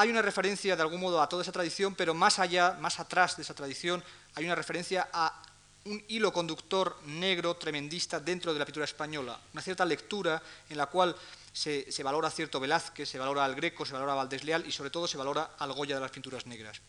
[0.01, 3.37] hay una referencia de algún modo a toda esa tradición, pero más allá, más atrás
[3.37, 4.03] de esa tradición,
[4.35, 5.43] hay una referencia a
[5.85, 10.87] un hilo conductor negro tremendista dentro de la pintura española, una cierta lectura en la
[10.87, 11.15] cual
[11.53, 14.89] se, valora cierto Velázquez, se valora al Greco, se valora a Valdés Leal y sobre
[14.89, 16.81] todo se valora al Goya de las pinturas negras.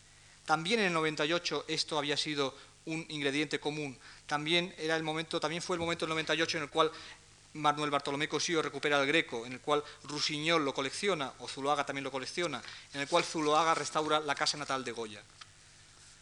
[0.52, 3.98] También en el 98 esto había sido un ingrediente común.
[4.26, 6.92] También era el momento, también fue el momento del 98 en el cual
[7.54, 12.04] Manuel Bartolomé Cosío recupera el Greco, en el cual Rusiñol lo colecciona, o Zuloaga también
[12.04, 12.62] lo colecciona,
[12.92, 15.22] en el cual Zuloaga restaura la casa natal de Goya.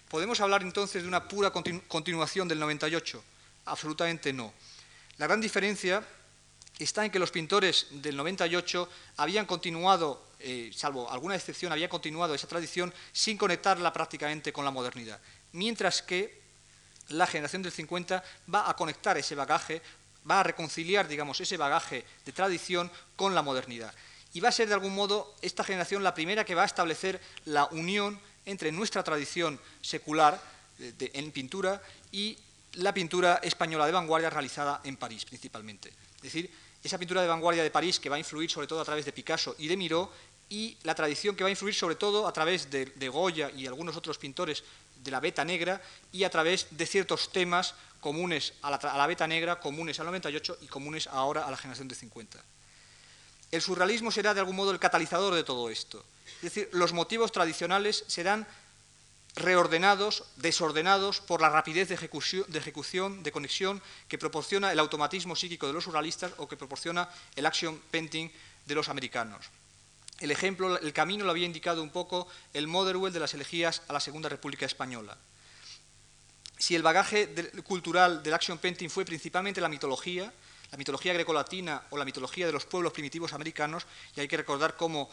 [0.08, 3.24] ¿Podemos hablar entonces de una pura continuación del 98?
[3.64, 4.54] Absolutamente no.
[5.16, 6.06] La gran diferencia
[6.84, 8.88] está en que los pintores del 98
[9.18, 14.70] habían continuado, eh, salvo alguna excepción, habían continuado esa tradición sin conectarla prácticamente con la
[14.70, 15.20] modernidad,
[15.52, 16.40] mientras que
[17.08, 19.82] la generación del 50 va a conectar ese bagaje
[20.28, 23.94] va a reconciliar, digamos, ese bagaje de tradición con la modernidad.
[24.32, 27.20] Y va a ser, de algún modo, esta generación la primera que va a establecer
[27.46, 30.40] la unión entre nuestra tradición secular
[30.78, 32.38] en pintura y
[32.74, 35.88] la pintura española de vanguardia realizada en París, principalmente.
[36.16, 36.50] Es decir,
[36.82, 39.12] esa pintura de vanguardia de París que va a influir sobre todo a través de
[39.12, 40.10] Picasso y de Miró,
[40.50, 43.96] y la tradición que va a influir sobre todo a través de, Goya y algunos
[43.96, 44.64] otros pintores
[45.02, 45.80] de la beta negra
[46.12, 50.66] y a través de ciertos temas comunes a la, beta negra, comunes al 98 y
[50.66, 52.38] comunes ahora a la generación de 50.
[53.52, 56.04] El surrealismo será de algún modo el catalizador de todo esto.
[56.36, 58.46] Es decir, los motivos tradicionales serán
[59.40, 65.72] reordenados, desordenados por la rapidez de ejecución, de conexión que proporciona el automatismo psíquico de
[65.72, 68.30] los surrealistas o que proporciona el action painting
[68.66, 69.46] de los americanos.
[70.20, 73.92] El ejemplo, el camino lo había indicado un poco el Motherwell de las elegías a
[73.92, 75.16] la Segunda República Española
[76.60, 77.26] si el bagaje
[77.64, 80.30] cultural del action painting fue principalmente la mitología,
[80.70, 84.76] la mitología grecolatina o la mitología de los pueblos primitivos americanos, y hay que recordar
[84.76, 85.08] cómo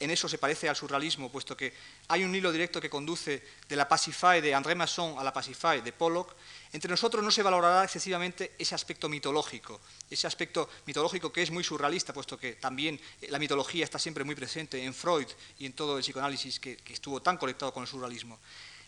[0.00, 1.72] en eso se parece al surrealismo, puesto que
[2.08, 5.80] hay un hilo directo que conduce de la Pacify de André Masson a la Pacify
[5.80, 6.34] de Pollock,
[6.72, 9.80] entre nosotros no se valorará excesivamente ese aspecto mitológico,
[10.10, 14.34] ese aspecto mitológico que es muy surrealista, puesto que también la mitología está siempre muy
[14.34, 15.26] presente en Freud
[15.58, 18.38] y en todo el psicoanálisis que estuvo tan conectado con el surrealismo.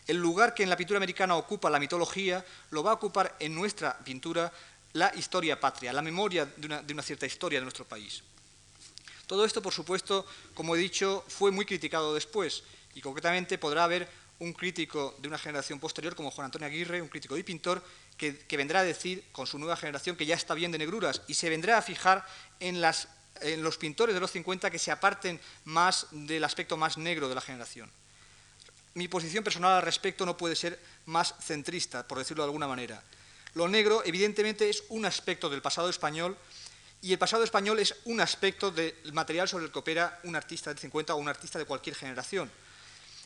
[0.07, 3.53] El lugar que en la pintura americana ocupa la mitología lo va a ocupar en
[3.53, 4.51] nuestra pintura
[4.93, 8.23] la historia patria, la memoria de una, cierta historia de nuestro país.
[9.27, 14.09] Todo esto, por supuesto, como he dicho, fue muy criticado después y concretamente podrá haber
[14.39, 17.83] un crítico de una generación posterior como Juan Antonio Aguirre, un crítico y pintor,
[18.17, 21.33] que, vendrá a decir con su nueva generación que ya está bien de negruras y
[21.33, 22.25] se vendrá a fijar
[22.59, 22.81] en,
[23.41, 27.35] en los pintores de los 50 que se aparten más del aspecto más negro de
[27.35, 27.89] la generación
[28.93, 33.03] mi posición personal al respecto no puede ser más centrista, por decirlo de alguna manera.
[33.53, 36.37] Lo negro, evidentemente, es un aspecto del pasado español
[37.01, 40.73] y el pasado español es un aspecto del material sobre el que opera un artista
[40.73, 42.51] de 50 o un artista de cualquier generación.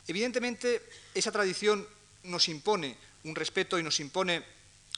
[0.07, 0.81] Evidentemente,
[1.13, 1.85] esa tradición
[2.23, 4.43] nos impone un respeto y nos impone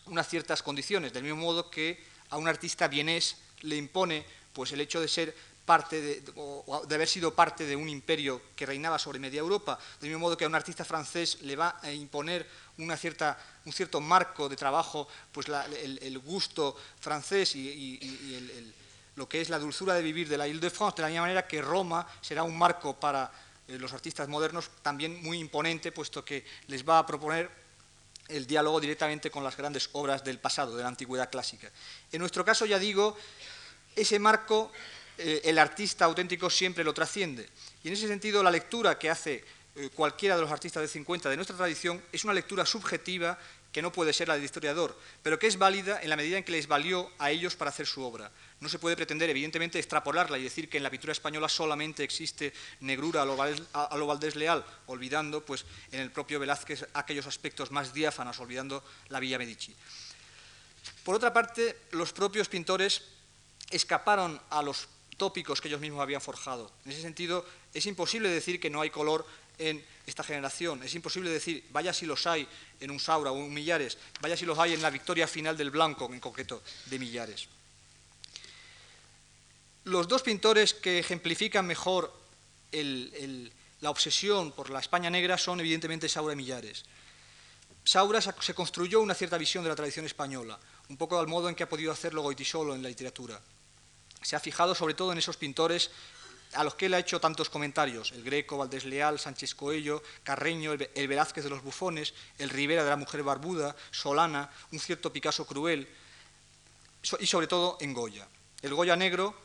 [0.05, 4.81] unas ciertas condiciones, del mismo modo que a un artista vienés le impone pues, el
[4.81, 5.35] hecho de ser
[5.65, 10.07] parte de, de haber sido parte de un imperio que reinaba sobre media Europa, de
[10.07, 13.99] mismo modo que a un artista francés le va a imponer una cierta, un cierto
[14.01, 17.99] marco de trabajo, pues el, gusto francés y,
[19.15, 21.59] lo que es la dulzura de vivir de la Ile-de-France, de la misma manera que
[21.59, 23.31] Roma será un marco para
[23.67, 27.49] eh, los artistas modernos también muy imponente, puesto que les va a proponer
[28.27, 31.71] el diálogo directamente con las grandes obras del pasado, de la antigüedad clásica.
[32.11, 33.17] En nuestro caso, ya digo,
[33.95, 34.71] ese marco
[35.17, 37.49] eh, el artista auténtico siempre lo trasciende.
[37.83, 39.43] Y en ese sentido, la lectura que hace
[39.77, 43.37] eh, cualquiera de los artistas de 50 de nuestra tradición es una lectura subjetiva
[43.71, 46.43] que no puede ser la del historiador, pero que es válida en la medida en
[46.43, 48.31] que les valió a ellos para hacer su obra.
[48.59, 52.53] No se puede pretender, evidentemente, extrapolarla y decir que en la pintura española solamente existe
[52.79, 58.39] negrura a lo, Valdés Leal, olvidando pues, en el propio Velázquez aquellos aspectos más diáfanos,
[58.39, 59.75] olvidando la Villa Medici.
[61.03, 63.03] Por otra parte, los propios pintores
[63.69, 64.87] escaparon a los
[65.17, 66.71] tópicos que ellos mismos habían forjado.
[66.85, 69.25] En ese sentido, es imposible decir que no hay color
[69.57, 70.83] en esta generación.
[70.83, 72.47] Es imposible decir, vaya si los hay
[72.79, 75.71] en un Saura o un Millares, vaya si los hay en la victoria final del
[75.71, 77.47] Blanco, en concreto, de Millares.
[79.85, 82.13] Los dos pintores que ejemplifican mejor
[82.71, 86.83] la obsesión por la España negra son evidentemente Saura y Millares.
[87.83, 91.55] Saura se construyó una cierta visión de la tradición española, un poco al modo en
[91.55, 93.39] que ha podido hacerlo Goitisolo en la literatura.
[94.21, 95.89] Se ha fijado sobre todo en esos pintores
[96.53, 100.73] a los que él ha hecho tantos comentarios, el Greco, Valdés Leal, Sánchez Coello, Carreño,
[100.73, 105.45] el Velázquez de los bufones, el Rivera de la mujer barbuda, Solana, un cierto Picasso
[105.45, 105.87] cruel,
[107.19, 108.27] y sobre todo en Goya.
[108.61, 109.35] El Goya negro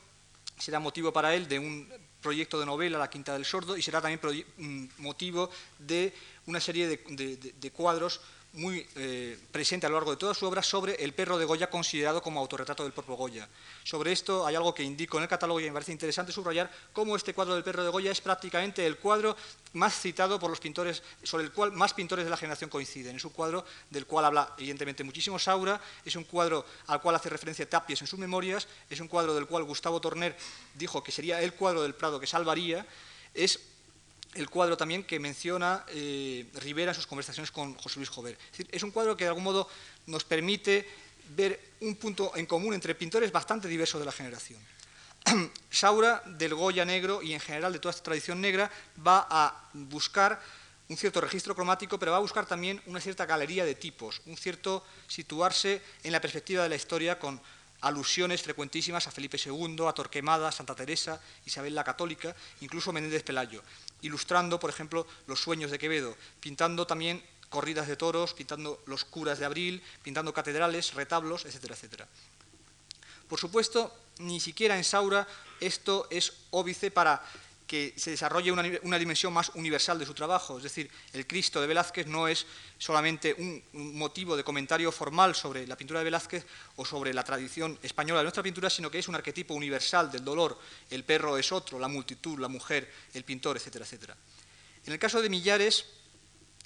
[0.58, 1.88] será motivo para él de un
[2.22, 4.20] proyecto de novela, La Quinta del Sordo, y será también
[4.56, 6.14] mm, motivo de
[6.46, 8.20] una serie de, cuadros
[8.54, 11.70] muy eh, presente a lo largo de toda su obra sobre el perro de Goya
[11.70, 13.48] considerado como autorretrato del propio Goya.
[13.82, 17.16] Sobre esto hay algo que indico en el catálogo y me parece interesante subrayar cómo
[17.16, 19.36] este cuadro del perro de Goya es prácticamente el cuadro
[19.72, 23.16] más citado por los pintores, sobre el cual más pintores de la generación coinciden.
[23.16, 27.30] Es un cuadro del cual habla evidentemente muchísimo Saura, es un cuadro al cual hace
[27.30, 30.36] referencia Tapies en sus memorias, es un cuadro del cual Gustavo Torner
[30.74, 32.86] dijo que sería el cuadro del Prado que salvaría,
[33.32, 33.58] es
[34.34, 38.38] el cuadro también que menciona eh, Rivera en sus conversaciones con José Luis Jover.
[38.70, 39.68] Es, un cuadro que de algún modo
[40.06, 40.88] nos permite
[41.36, 44.60] ver un punto en común entre pintores bastante diversos de la generación.
[45.70, 48.70] Saura, del Goya negro y en general de toda esta tradición negra,
[49.06, 50.40] va a buscar
[50.88, 54.36] un cierto registro cromático, pero va a buscar también una cierta galería de tipos, un
[54.36, 57.40] cierto situarse en la perspectiva de la historia con
[57.82, 63.62] alusiones frecuentísimas a Felipe II, a Torquemada, Santa Teresa, Isabel la Católica, incluso Menéndez Pelayo,
[64.02, 69.38] ilustrando, por ejemplo, los sueños de Quevedo, pintando también corridas de toros, pintando los curas
[69.38, 72.08] de abril, pintando catedrales, retablos, etcétera, etcétera.
[73.28, 75.26] Por supuesto, ni siquiera en Saura
[75.60, 77.22] esto es óbice para
[77.72, 80.58] que se desarrolle una, dimensión más universal de su trabajo.
[80.58, 82.44] Es decir, el Cristo de Velázquez no es
[82.76, 83.64] solamente un,
[83.96, 86.44] motivo de comentario formal sobre la pintura de Velázquez
[86.76, 90.22] o sobre la tradición española de nuestra pintura, sino que es un arquetipo universal del
[90.22, 90.58] dolor.
[90.90, 94.16] El perro es otro, la multitud, la mujer, el pintor, etcétera, etcétera.
[94.84, 95.86] En el caso de Millares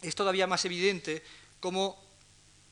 [0.02, 1.22] es todavía más evidente
[1.60, 2.02] cómo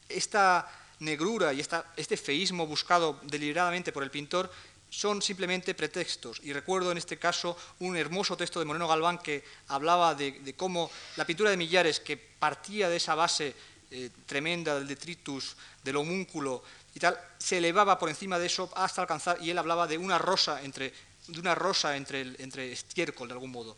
[0.08, 0.68] esta
[0.98, 4.50] negrura y este feísmo buscado deliberadamente por el pintor
[4.94, 6.40] son simplemente pretextos.
[6.44, 10.90] Y recuerdo en este caso un hermoso texto de Moreno Galván que hablaba de, cómo
[11.16, 13.54] la pintura de Millares, que partía de esa base
[13.90, 16.62] eh, tremenda del detritus, del homúnculo
[16.94, 20.16] y tal, se elevaba por encima de eso hasta alcanzar, y él hablaba de una
[20.16, 20.94] rosa entre,
[21.26, 23.76] de una rosa entre, entre estiércol, de algún modo.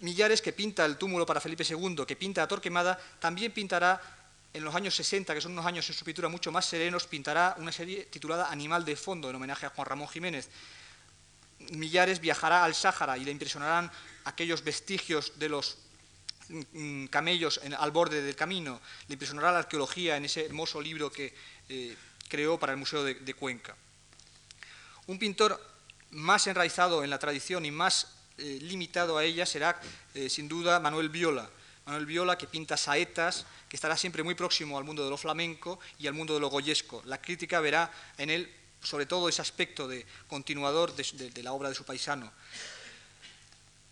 [0.00, 4.00] Millares, que pinta el túmulo para Felipe II, que pinta a Torquemada, también pintará
[4.56, 7.54] en los años 60, que son unos años en su pintura mucho más serenos, pintará
[7.58, 10.48] una serie titulada Animal de Fondo, en homenaje a Juan Ramón Jiménez.
[11.72, 13.90] Millares viajará al Sáhara y le impresionarán
[14.24, 15.76] aquellos vestigios de los
[16.48, 21.34] mm, camellos al borde del camino, le impresionará la arqueología en ese hermoso libro que
[21.68, 21.94] eh,
[22.28, 23.76] creó para el Museo de, Cuenca.
[25.06, 25.60] Un pintor
[26.12, 29.78] más enraizado en la tradición y más eh, limitado a ella será,
[30.14, 31.50] eh, sin duda, Manuel Viola,
[31.86, 35.78] Manuel Viola, que pinta saetas, que estará siempre muy próximo al mundo de lo flamenco
[36.00, 37.00] y al mundo de lo goyesco.
[37.04, 41.76] La crítica verá en él sobre todo ese aspecto de continuador de, la obra de
[41.76, 42.32] su paisano.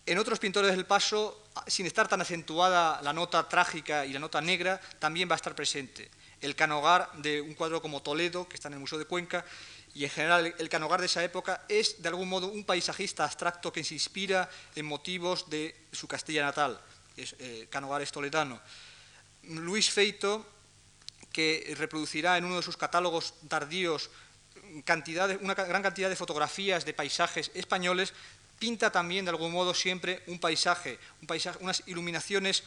[0.05, 4.41] En otros pintores del paso, sin estar tan acentuada la nota trágica y la nota
[4.41, 6.11] negra, también va a estar presente.
[6.41, 9.45] El canogar de un cuadro como Toledo, que está en el Museo de Cuenca,
[9.93, 13.71] y en general el canogar de esa época es de algún modo un paisajista abstracto
[13.71, 16.77] que se inspira en motivos de su Castilla natal
[17.17, 17.67] es, eh,
[18.11, 18.61] toledano.
[19.43, 20.45] Luis Feito,
[21.31, 24.09] que reproducirá en uno de sus catálogos tardíos
[25.41, 28.13] una gran cantidad de fotografías de paisajes españoles,
[28.59, 32.63] pinta también de algún modo siempre un paisaje, un paisaje unas iluminaciones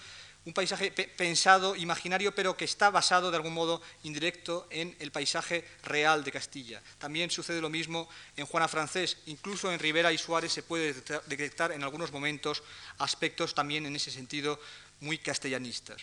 [0.48, 5.62] un paisaje pensado, imaginario, pero que está basado de algún modo indirecto en el paisaje
[5.82, 6.80] real de Castilla.
[6.96, 10.94] También sucede lo mismo en Juana Francés, incluso en Rivera y Suárez se puede
[11.26, 12.62] detectar en algunos momentos
[12.96, 14.58] aspectos también en ese sentido
[15.00, 16.00] muy castellanistas.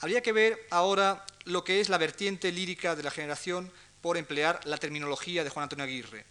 [0.00, 3.70] Habría que ver ahora lo que es la vertiente lírica de la generación
[4.02, 6.24] por emplear la terminología de Juan Antonio Aguirre.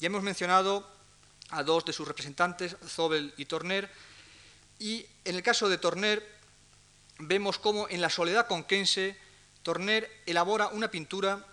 [0.00, 0.86] Ya hemos mencionado
[1.48, 3.88] a dos de sus representantes, Zobel y Torner,
[4.78, 6.41] y en el caso de Torner
[7.26, 9.16] vemos cómo en la soledad conquense
[9.62, 11.46] Torner elabora una pintura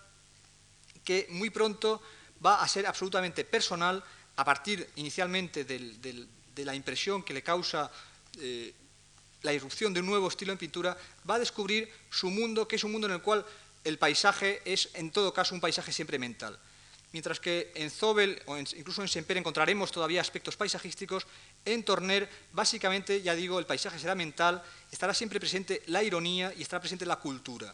[1.04, 2.02] que muy pronto
[2.44, 4.04] va a ser absolutamente personal
[4.36, 6.28] a partir inicialmente de
[6.66, 7.92] la impresión que le causa
[8.40, 8.74] eh,
[9.42, 10.98] la irrupción de un nuevo estilo en pintura,
[11.30, 13.46] va a descubrir su mundo, que es un mundo en el cual
[13.84, 16.60] el paisaje es en todo caso un paisaje siempre mental.
[17.12, 21.26] Mientras que en Zobel o incluso en Semper encontraremos todavía aspectos paisajísticos,
[21.66, 26.62] en Torner básicamente, ya digo, el paisaje será mental, estará siempre presente la ironía y
[26.62, 27.74] estará presente la cultura.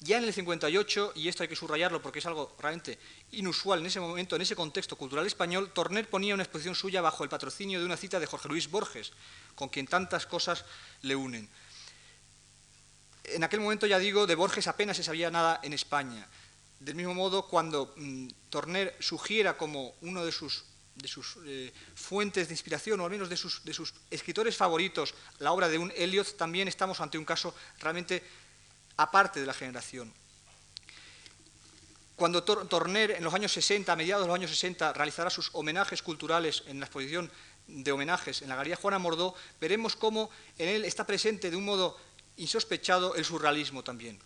[0.00, 2.98] Ya en el 58, y esto hay que subrayarlo porque es algo realmente
[3.32, 7.24] inusual en ese momento, en ese contexto cultural español, Torner ponía una exposición suya bajo
[7.24, 9.12] el patrocinio de una cita de Jorge Luis Borges,
[9.56, 10.64] con quien tantas cosas
[11.02, 11.48] le unen.
[13.24, 16.28] En aquel momento, ya digo, de Borges apenas se sabía nada en España.
[16.80, 20.64] Del mismo modo, cuando mm, Torner sugiera como uno de sus,
[20.94, 25.14] de sus eh, fuentes de inspiración, o al menos de sus, de sus, escritores favoritos,
[25.38, 28.22] la obra de un Eliot, también estamos ante un caso realmente
[28.96, 30.12] aparte de la generación.
[32.14, 36.02] Cuando Torner, en los años 60, a mediados de los años 60, realizará sus homenajes
[36.02, 37.30] culturales en la exposición
[37.68, 41.64] de homenajes en la Galería Juana Mordó, veremos cómo en él está presente de un
[41.64, 41.96] modo
[42.36, 44.18] insospechado el surrealismo también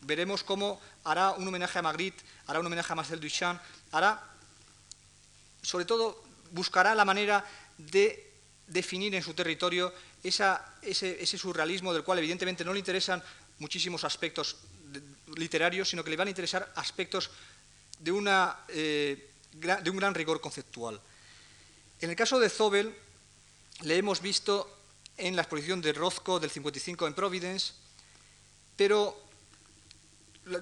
[0.00, 3.60] veremos cómo hará un homenaje a Magritte, hará un homenaje a Marcel Duchamp,
[3.92, 4.22] hará,
[5.62, 6.22] sobre todo,
[6.52, 7.44] buscará la manera
[7.76, 8.32] de
[8.66, 9.92] definir en su territorio
[10.22, 13.22] ese, surrealismo del cual evidentemente no le interesan
[13.58, 14.56] muchísimos aspectos
[15.36, 17.30] literarios, sino que le van a interesar aspectos
[17.98, 18.10] de,
[18.68, 21.00] eh, de un gran rigor conceptual.
[22.00, 22.94] En el caso de Zobel,
[23.82, 24.78] le hemos visto
[25.16, 27.72] en la exposición de Rozco del 55 en Providence,
[28.76, 29.27] pero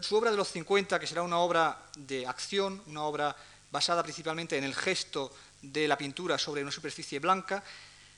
[0.00, 3.36] su obra de los 50, que será una obra de acción, una obra
[3.70, 5.32] basada principalmente en el gesto
[5.62, 7.62] de la pintura sobre una superficie blanca,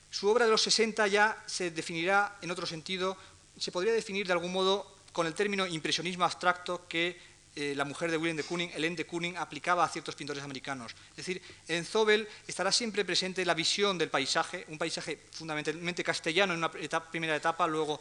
[0.09, 3.15] su obra de los 60 ya se definirá en otro sentido,
[3.57, 7.17] se podría definir de algún modo con el término impresionismo abstracto que
[7.55, 10.95] eh, la mujer de William de Kooning, Hélène de Kooning, aplicaba a ciertos pintores americanos.
[11.11, 16.53] Es decir, en Zobel estará siempre presente la visión del paisaje, un paisaje fundamentalmente castellano
[16.53, 17.99] en una primera etapa, luego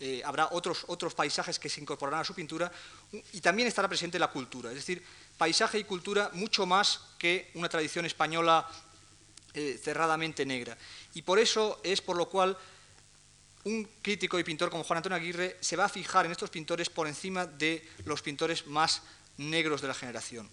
[0.00, 2.70] eh, habrá otros, otros paisajes que se incorporarán a su pintura
[3.32, 5.02] y también estará presente la cultura, es decir,
[5.36, 8.68] paisaje y cultura mucho más que una tradición española
[9.54, 10.78] eh, cerradamente negra.
[11.14, 12.56] Y por eso es por lo cual
[13.64, 16.88] un crítico y pintor como Juan Antonio Aguirre se va a fijar en estos pintores
[16.90, 19.02] por encima de los pintores más
[19.36, 20.48] negros de la generación.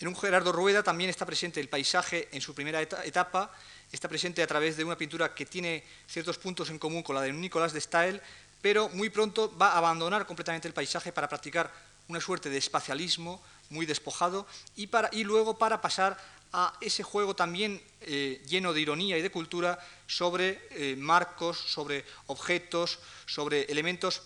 [0.00, 3.52] En un Gerardo Rueda también está presente el paisaje en su primera etapa,
[3.92, 7.20] está presente a través de una pintura que tiene ciertos puntos en común con la
[7.20, 8.22] de Nicolás de Stael,
[8.62, 11.70] pero muy pronto va a abandonar completamente el paisaje para practicar
[12.08, 14.88] una suerte de espacialismo muy despojado y,
[15.22, 16.16] luego para pasar
[16.54, 22.06] a ese juego también eh, lleno de ironía y de cultura sobre eh, marcos, sobre
[22.26, 24.22] objetos, sobre elementos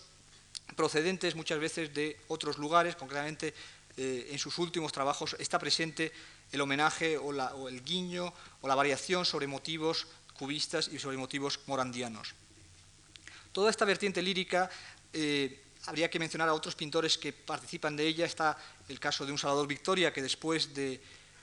[0.77, 3.55] procedentes muchas veces de otros lugares, concretamente
[3.97, 6.13] eh, en sus últimos trabajos está presente
[6.51, 12.35] el homenaje o, el guiño o la variación sobre motivos cubistas y sobre motivos morandianos.
[13.53, 14.69] Toda esta vertiente lírica
[15.13, 18.27] eh, habría que mencionar a otros pintores que participan de ella.
[18.27, 21.01] Está el caso de un Salvador Victoria, que después de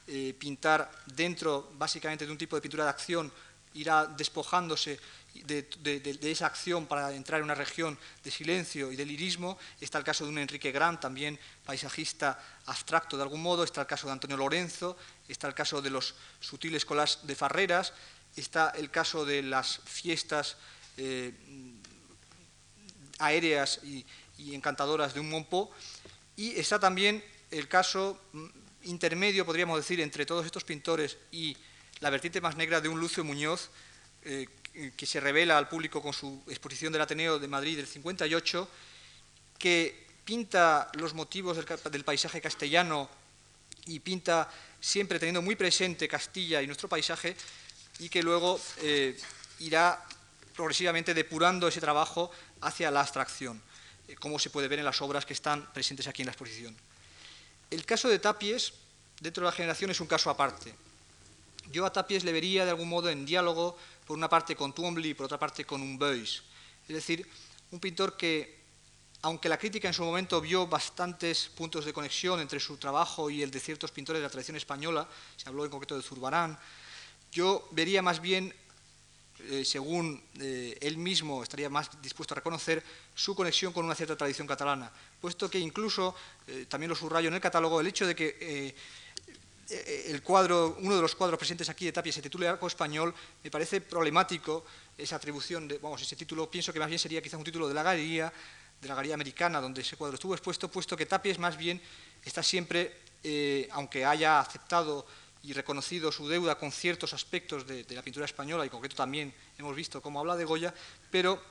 [0.08, 3.32] eh, pintar dentro básicamente de un tipo de pintura de acción,
[3.76, 5.00] irá despojándose
[5.34, 9.58] de, esa acción para entrar en una región de silencio y de lirismo.
[9.80, 13.64] Está el caso de un Enrique Gran, también paisajista abstracto de algún modo.
[13.64, 14.98] Está el caso de Antonio Lorenzo.
[15.28, 17.94] Está el caso de los sutiles colas de Farreras.
[18.36, 20.58] Está el caso de las fiestas
[20.98, 21.34] eh,
[23.20, 24.06] aéreas y,
[24.54, 25.72] encantadoras de un Monpó.
[26.36, 28.48] Y está también el caso mm,
[28.84, 31.56] intermedio, podríamos decir, entre todos estos pintores y
[32.00, 33.70] la vertiente más negra de un Lucio Muñoz,
[34.24, 34.48] eh,
[34.96, 38.68] que se revela al público con su exposición del Ateneo de Madrid del 58,
[39.58, 41.58] que pinta los motivos
[41.92, 43.10] del, paisaje castellano
[43.86, 44.50] y pinta
[44.80, 47.36] siempre teniendo muy presente Castilla y nuestro paisaje,
[48.00, 49.20] y que luego eh,
[49.60, 50.04] irá
[50.56, 53.62] progresivamente depurando ese trabajo hacia la abstracción,
[54.08, 56.76] eh, como se puede ver en las obras que están presentes aquí en la exposición.
[57.70, 58.74] El caso de Tapies,
[59.20, 60.74] dentro de la generación, es un caso aparte.
[61.72, 65.10] Yo a Tapies le vería de algún modo en diálogo por una parte con Twombly
[65.10, 66.36] y por otra parte con un Es
[66.88, 67.28] decir,
[67.72, 68.60] un pintor que,
[69.22, 73.42] aunque la crítica en su momento vio bastantes puntos de conexión entre su trabajo y
[73.42, 76.58] el de ciertos pintores de la tradición española, se habló en concreto de Zurbarán,
[77.32, 78.54] yo vería más bien,
[79.40, 82.84] eh, según eh, él mismo estaría más dispuesto a reconocer,
[83.16, 84.92] su conexión con una cierta tradición catalana,
[85.22, 86.14] puesto que incluso,
[86.48, 88.76] eh, también lo subrayo en el catálogo, el hecho de que eh,
[89.72, 93.14] el cuadro, uno de los cuadros presentes aquí de Tapia se titula Arco Español,
[93.44, 94.66] me parece problemático
[94.98, 97.74] esa atribución, de, vamos, ese título pienso que más bien sería quizá un título de
[97.74, 98.32] la galería,
[98.82, 101.82] de la galería americana donde ese cuadro estuvo expuesto, puesto que Tapies más bien
[102.26, 105.06] está siempre, eh, aunque haya aceptado
[105.44, 109.34] y reconocido su deuda con ciertos aspectos de, la pintura española, y en concreto también
[109.58, 110.74] hemos visto cómo habla de Goya,
[111.10, 111.42] pero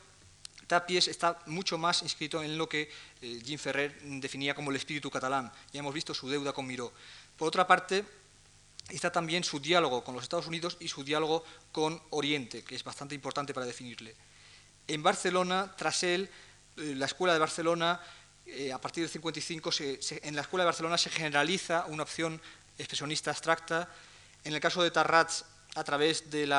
[0.66, 2.88] Tapies está mucho más inscrito en lo que
[3.20, 5.50] eh, Jean Ferrer definía como el espíritu catalán.
[5.72, 6.92] Ya hemos visto su deuda con Miró.
[7.40, 8.04] Por otra parte,
[8.90, 12.84] está también su diálogo con los Estados Unidos y su diálogo con Oriente, que es
[12.84, 14.14] bastante importante para definirle.
[14.86, 16.28] En Barcelona, tras él,
[16.76, 17.98] eh, la Escuela de Barcelona
[18.74, 19.70] a partir del 55
[20.22, 22.38] en la Escuela de Barcelona se generaliza una opción
[22.76, 23.88] expresionista abstracta.
[24.44, 26.52] En el caso de Tarrats, a través del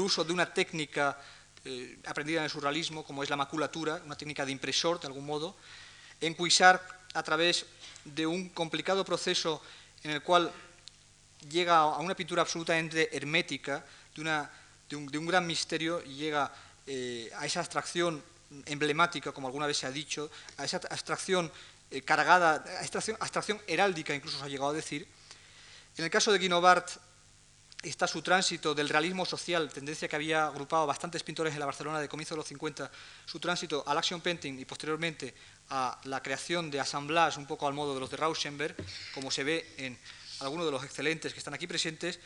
[0.00, 1.20] uso de una técnica
[1.64, 5.24] eh, aprendida en el surrealismo, como es la maculatura, una técnica de impresor, de algún
[5.24, 5.56] modo.
[6.20, 6.82] En Cuisart,
[7.14, 7.66] a través
[8.04, 9.62] de un complicado proceso
[10.02, 10.52] en el cual
[11.50, 13.84] llega a una pintura absolutamente hermética,
[14.14, 16.52] de, un, gran misterio, y llega
[16.86, 18.22] eh, a esa abstracción
[18.66, 21.50] emblemática, como alguna vez se ha dicho, a esa abstracción
[21.90, 25.06] eh, cargada, abstracción, abstracción, heráldica incluso se ha llegado a decir.
[25.96, 26.88] En el caso de Guinobart
[27.82, 32.00] está su tránsito del realismo social, tendencia que había agrupado bastantes pintores en la Barcelona
[32.00, 32.90] de comienzo de los 50,
[33.26, 35.34] su tránsito al action painting y posteriormente
[35.70, 38.76] a la creación de asamblajes un poco al modo de los de Rauschenberg,
[39.14, 39.98] como se ve en
[40.40, 42.20] algunos de los excelentes que están aquí presentes.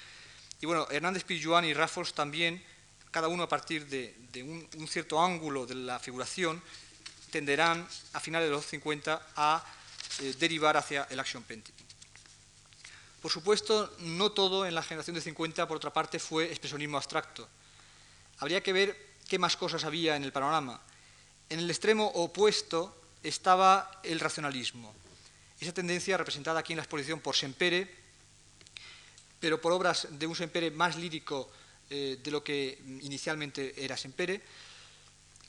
[0.60, 2.62] Y bueno, Hernández Pizjuán y Raffles también,
[3.10, 6.62] cada uno a partir de, un, cierto ángulo de la figuración,
[7.30, 9.64] tenderán a finales de los 50 a
[10.20, 11.74] eh, derivar hacia el action painting.
[13.20, 17.48] Por supuesto, no todo en la generación de 50, por otra parte, fue expresionismo abstracto.
[18.38, 20.80] Habría que ver qué más cosas había en el panorama.
[21.48, 24.94] En el extremo opuesto estaba el racionalismo.
[25.60, 27.88] Esa tendencia representada aquí en la exposición por Sempere,
[29.40, 31.50] pero por obras de un Sempere más lírico
[31.90, 34.40] eh, de lo que inicialmente era Sempere.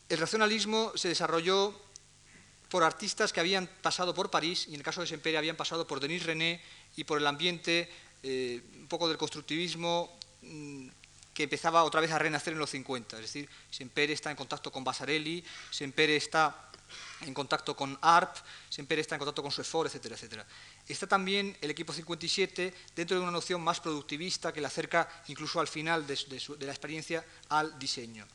[0.08, 1.80] El racionalismo se desarrolló
[2.70, 5.86] por artistas que habían pasado por París, y en el caso de Sempere habían pasado
[5.86, 6.62] por Denis René
[6.96, 7.90] y por el ambiente
[8.24, 10.88] eh, un poco del constructivismo mm,
[11.34, 13.18] que empezaba otra vez a renacer en los 50.
[13.18, 16.69] Es decir, Sempere está en contacto con Basarelli, Sempere está
[17.22, 18.36] en contacto con ARP,
[18.70, 20.46] Sempere está en contacto con Suefor, etcétera, etcétera.
[20.88, 25.60] Está también el equipo 57 dentro de una noción más productivista que le acerca incluso
[25.60, 26.16] al final de,
[26.58, 28.26] de la experiencia al diseño.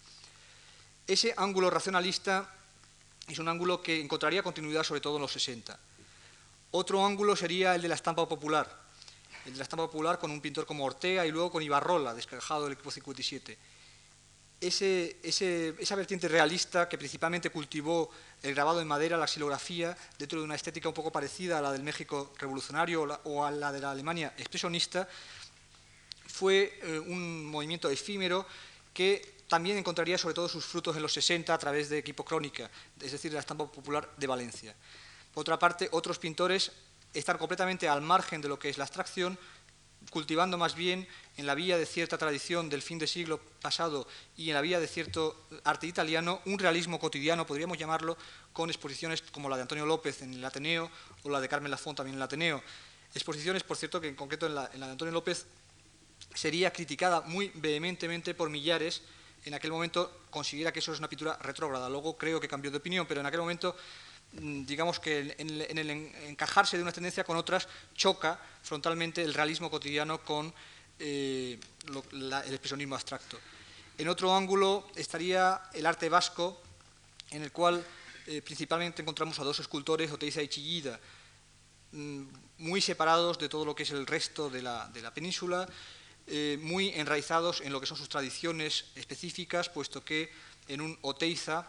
[1.06, 2.50] Ese ángulo racionalista
[3.28, 5.78] es un ángulo que encontraría continuidad sobre todo en los 60.
[6.72, 8.68] Otro ángulo sería el de la estampa popular,
[9.46, 12.64] el de la estampa popular con un pintor como Ortega y luego con Ibarrola, descargado
[12.64, 13.56] del equipo 57.
[14.60, 18.10] Ese, esa vertiente realista que principalmente cultivó
[18.44, 21.72] el grabado en madera, la xilografía, dentro de una estética un poco parecida a la
[21.72, 25.08] del México revolucionario o, a la de la Alemania expresionista,
[26.26, 28.46] fue eh, un movimiento efímero
[28.92, 32.70] que también encontraría sobre todo sus frutos en los 60 a través de Equipo Crónica,
[33.00, 34.74] es decir, de la estampa popular de Valencia.
[35.32, 36.70] Por otra parte, otros pintores
[37.14, 39.38] están completamente al margen de lo que es la abstracción,
[40.10, 44.48] cultivando más bien en la vía de cierta tradición del fin de siglo pasado y
[44.48, 48.16] en la vía de cierto arte italiano un realismo cotidiano, podríamos llamarlo,
[48.52, 50.90] con exposiciones como la de Antonio López en el Ateneo
[51.22, 52.62] o la de Carmen Lafont también en el Ateneo.
[53.14, 55.46] Exposiciones, por cierto, que en concreto en la, de Antonio López
[56.34, 59.02] sería criticada muy vehementemente por Millares,
[59.44, 61.88] en aquel momento considera que eso es una pintura retrógrada.
[61.88, 63.76] Luego creo que cambió de opinión, pero en aquel momento,
[64.40, 70.22] digamos que en el encajarse de una tendencia con otras, choca frontalmente el realismo cotidiano
[70.22, 70.52] con
[70.98, 71.58] eh,
[72.12, 73.38] el expresionismo abstracto.
[73.98, 76.60] En otro ángulo estaría el arte vasco,
[77.30, 77.84] en el cual
[78.26, 80.98] eh, principalmente encontramos a dos escultores, Oteiza y Chillida,
[81.92, 82.22] mm,
[82.58, 85.68] muy separados de todo lo que es el resto de la, de la península,
[86.26, 90.32] eh, muy enraizados en lo que son sus tradiciones específicas, puesto que
[90.68, 91.68] en un Oteiza,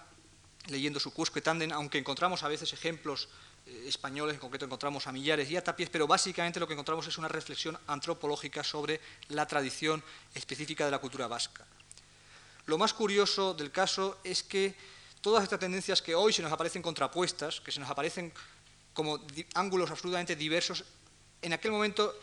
[0.68, 3.30] leyendo su Cusco Tanden, aunque encontramos a veces ejemplos
[3.66, 7.08] eh, españoles, en concreto encontramos a Millares y a Tapies, pero básicamente lo que encontramos
[7.08, 9.00] es una reflexión antropológica sobre
[9.30, 10.04] la tradición
[10.34, 11.66] específica de la cultura vasca.
[12.66, 14.76] Lo más curioso del caso es que
[15.22, 18.34] todas estas tendencias que hoy se nos aparecen contrapuestas, que se nos aparecen
[18.94, 19.20] como
[19.54, 20.84] ángulos absolutamente diversos,
[21.42, 22.14] en aquel momento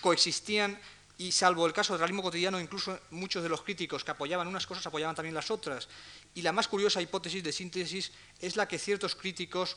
[0.00, 0.78] coexistían
[1.20, 4.66] y salvo el caso del realismo cotidiano, incluso muchos de los críticos que apoyaban unas
[4.66, 5.86] cosas apoyaban también las otras.
[6.34, 8.10] Y la más curiosa hipótesis de síntesis
[8.40, 9.76] es la que ciertos críticos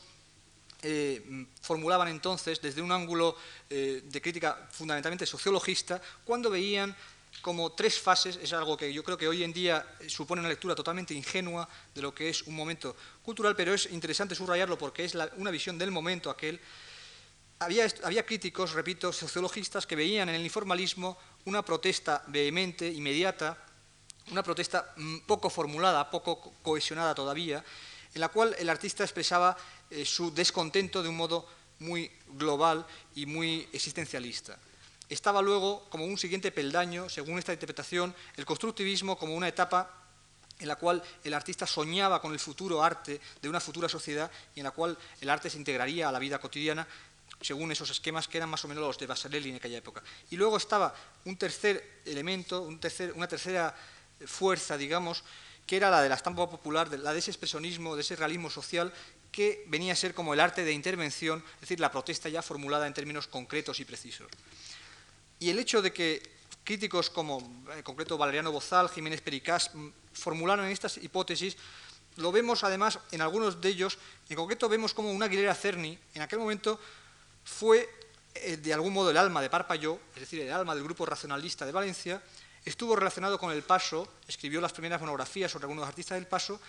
[0.80, 3.36] eh, formulaban entonces desde un ángulo
[3.68, 6.96] eh, de crítica fundamentalmente sociologista, cuando veían
[7.42, 10.74] como tres fases, es algo que yo creo que hoy en día supone una lectura
[10.74, 15.14] totalmente ingenua de lo que es un momento cultural, pero es interesante subrayarlo porque es
[15.36, 16.58] una visión del momento aquel.
[17.58, 23.56] Había, había críticos, repito, sociologistas que veían en el informalismo una protesta vehemente, inmediata,
[24.30, 27.64] una protesta mm, poco formulada, poco cohesionada todavía,
[28.14, 29.56] en la cual el artista expresaba
[29.90, 31.46] eh, su descontento de un modo
[31.80, 34.58] muy global y muy existencialista.
[35.08, 39.90] Estaba luego, como un siguiente peldaño, según esta interpretación, el constructivismo como una etapa
[40.60, 44.60] en la cual el artista soñaba con el futuro arte de una futura sociedad y
[44.60, 46.86] en la cual el arte se integraría a la vida cotidiana
[47.44, 50.02] según esos esquemas que eran más o menos los de Basarelli en aquella época.
[50.30, 50.94] Y luego estaba
[51.26, 53.74] un tercer elemento, una tercera
[54.24, 55.22] fuerza, digamos,
[55.66, 58.92] que era la de la estampa popular, la de ese expresionismo, de ese realismo social,
[59.30, 62.86] que venía a ser como el arte de intervención, es decir, la protesta ya formulada
[62.86, 64.28] en términos concretos y precisos.
[65.38, 66.22] Y el hecho de que
[66.62, 71.56] críticos como, en concreto, Valeriano Bozal, Jiménez Pericás, mm, formularon estas hipótesis,
[72.16, 76.22] lo vemos además en algunos de ellos, en concreto vemos como una Aguilera Cerny, en
[76.22, 76.78] aquel momento
[77.44, 77.88] fue
[78.34, 81.64] eh, de algún modo el alma de Parpalló, es decir, el alma del grupo racionalista
[81.64, 82.22] de Valencia,
[82.64, 86.60] estuvo relacionado con el Paso, escribió las primeras monografías sobre algunos artistas del Paso,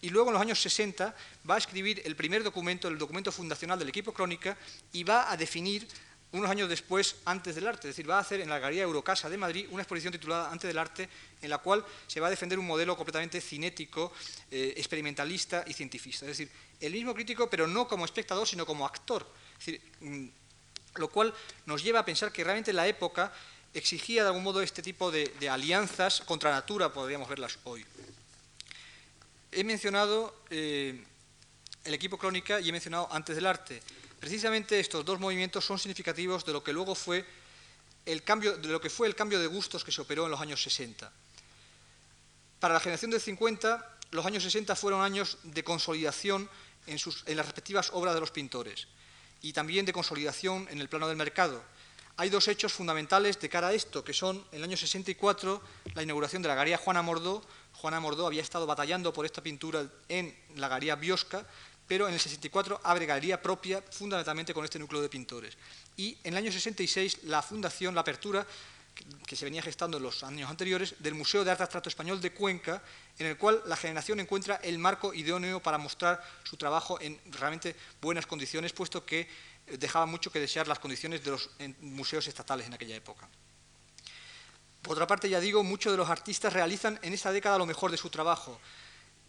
[0.00, 1.14] y luego en los años 60
[1.48, 4.56] va a escribir el primer documento, el documento fundacional del equipo Crónica,
[4.92, 5.86] y va a definir
[6.32, 9.30] unos años después Antes del Arte, es decir, va a hacer en la Galería Eurocasa
[9.30, 11.08] de Madrid una exposición titulada Antes del Arte,
[11.40, 14.12] en la cual se va a defender un modelo completamente cinético,
[14.50, 16.26] eh, experimentalista y cientifista.
[16.26, 16.50] Es decir,
[16.80, 19.26] el mismo crítico, pero no como espectador, sino como actor.
[20.00, 20.28] Mm,
[20.96, 21.34] lo cual
[21.66, 23.32] nos lleva a pensar que realmente la época
[23.74, 27.84] exigía de algún modo este tipo de, alianzas contra natura, podríamos verlas hoy.
[29.52, 31.04] He mencionado eh,
[31.84, 33.82] el equipo crónica y he mencionado antes del arte.
[34.18, 37.24] Precisamente estos dos movimientos son significativos de lo que luego fue
[38.06, 40.40] el cambio, de lo que fue el cambio de gustos que se operó en los
[40.40, 41.12] años 60.
[42.60, 46.48] Para la generación del 50, los años 60 fueron años de consolidación
[46.86, 48.88] en, en las respectivas obras de los pintores
[49.42, 51.62] y también de consolidación en el plano del mercado.
[52.18, 55.60] Hay dos hechos fundamentales de cara a esto, que son en el año 64
[55.94, 57.44] la inauguración de la Galería Juana Mordó.
[57.74, 61.46] Juana Mordó había estado batallando por esta pintura en la Galería Biosca,
[61.86, 65.56] pero en el 64 abre galería propia, fundamentalmente con este núcleo de pintores.
[65.96, 68.46] Y en el año 66 la fundación, la apertura,
[69.26, 72.32] que se venía gestando en los años anteriores, del Museo de Arte Abstracto Español de
[72.32, 72.82] Cuenca,
[73.18, 77.76] en el cual la generación encuentra el marco idóneo para mostrar su trabajo en realmente
[78.00, 79.28] buenas condiciones, puesto que
[79.78, 83.28] dejaba mucho que desear las condiciones de los museos estatales en aquella época.
[84.82, 87.90] Por otra parte, ya digo, muchos de los artistas realizan en esa década lo mejor
[87.90, 88.60] de su trabajo,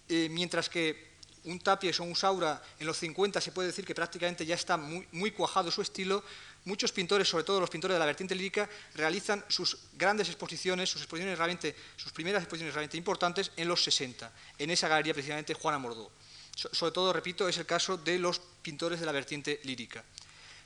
[0.08, 3.96] eh, mientras que un Tapies o un Saura en los 50 se puede decir que
[3.96, 6.24] prácticamente ya está muy, cuajado su estilo,
[6.68, 11.02] muchos pintores, sobre todo los pintores de la vertiente lírica, realizan sus grandes exposiciones, sus,
[11.02, 15.80] exposiciones realmente, sus primeras exposiciones realmente importantes en los 60, en esa galería precisamente Juana
[15.80, 16.12] Mordó.
[16.54, 20.04] sobre todo, repito, es el caso de los pintores de la vertiente lírica.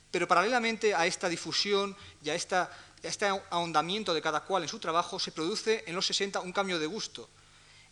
[0.10, 2.70] Pero paralelamente a esta difusión y a, a
[3.04, 6.80] este ahondamiento de cada cual en su trabajo, se produce en los 60 un cambio
[6.80, 7.30] de gusto.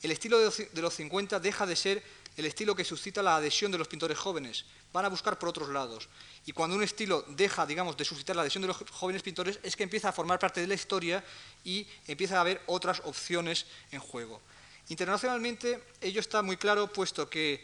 [0.02, 2.04] El estilo de los 50 deja de ser
[2.38, 4.66] el estilo que suscita la adhesión de los pintores jóvenes.
[4.92, 6.10] Van a buscar por otros lados.
[6.46, 9.76] Y cuando un estilo deja, digamos, de suscitar la adhesión de los jóvenes pintores, es
[9.76, 11.24] que empieza a formar parte de la historia
[11.64, 14.42] y empieza a haber otras opciones en juego.
[14.90, 17.64] Internacionalmente, ello está muy claro, puesto que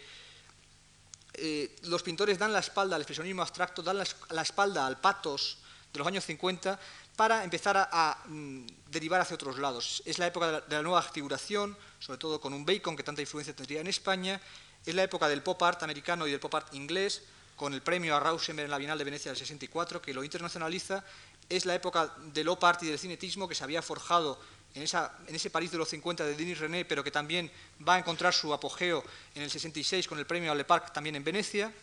[1.33, 5.57] eh, los pintores dan la espalda al expresionismo abstracto, dan la, espalda al patos
[5.91, 6.79] de los años 50
[7.15, 10.03] para empezar a, mm, derivar hacia otros lados.
[10.05, 13.03] Es la época de la, de la, nueva figuración, sobre todo con un Bacon que
[13.03, 14.39] tanta influencia tendría en España,
[14.85, 17.23] es la época del pop art americano y del pop art inglés,
[17.55, 21.03] con el premio a Rauschenberg en la Bienal de Venecia del 64, que lo internacionaliza.
[21.47, 24.39] Es la época del pop art y del cinetismo que se había forjado
[24.75, 27.49] en, ese París de los 50 de Denis René, pero que también
[27.87, 31.23] va a encontrar su apogeo en el 66 con el premio Le Parc también en
[31.23, 31.73] Venecia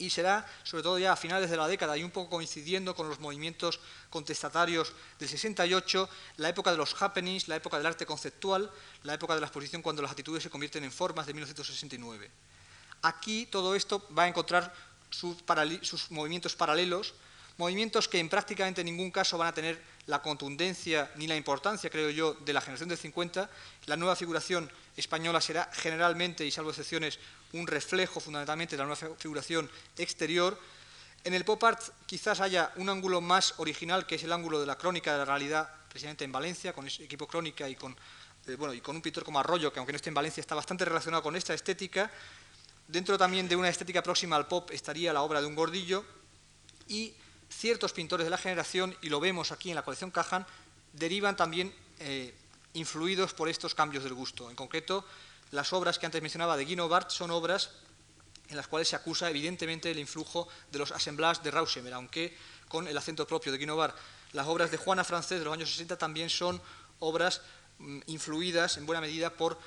[0.00, 3.08] y será, sobre todo ya a finales de la década y un poco coincidiendo con
[3.08, 8.70] los movimientos contestatarios del 68, la época de los happenings, la época del arte conceptual,
[9.02, 12.30] la época de la exposición cuando las actitudes se convierten en formas de 1969.
[13.02, 14.72] Aquí todo esto va a encontrar
[15.10, 15.36] sus,
[15.82, 17.12] sus movimientos paralelos,
[17.58, 22.10] movimientos que en prácticamente ningún caso van a tener la contundencia ni la importancia, creo
[22.10, 23.48] yo, de la generación del 50.
[23.86, 27.18] La nueva figuración española será generalmente, y salvo excepciones,
[27.52, 30.58] un reflejo fundamentalmente de la nueva figuración exterior.
[31.22, 34.66] En el pop art quizás haya un ángulo más original, que es el ángulo de
[34.66, 37.96] la crónica de la realidad, precisamente en Valencia, con ese equipo crónica y con,
[38.48, 40.56] eh, bueno, y con un pintor como Arroyo, que aunque no esté en Valencia, está
[40.56, 42.10] bastante relacionado con esta estética.
[42.88, 46.04] Dentro también de una estética próxima al pop estaría la obra de un gordillo
[46.88, 47.14] y
[47.50, 50.46] ciertos pintores de la generación, y lo vemos aquí en la colección Cajan,
[50.92, 52.34] derivan también eh,
[52.74, 54.50] influidos por estos cambios del gusto.
[54.50, 55.04] En concreto,
[55.50, 57.70] las obras que antes mencionaba de Guino Bart son obras
[58.48, 62.36] en las cuales se acusa evidentemente el influjo de los assemblages de Rauschenberg, aunque
[62.68, 63.96] con el acento propio de Guino Bart.
[64.32, 66.60] Las obras de Juana Francés de los años 60 también son
[66.98, 67.42] obras
[67.78, 69.58] mm, influidas en buena medida por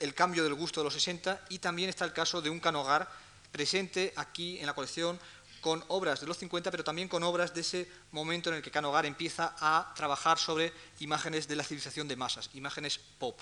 [0.00, 3.08] el cambio del gusto de los 60 y también está el caso de un canogar
[3.50, 5.18] presente aquí en la colección
[5.60, 8.70] con obras de los 50, pero también con obras de ese momento en el que
[8.70, 13.38] Canogar empieza a trabajar sobre imágenes de la civilización de masas, imágenes pop.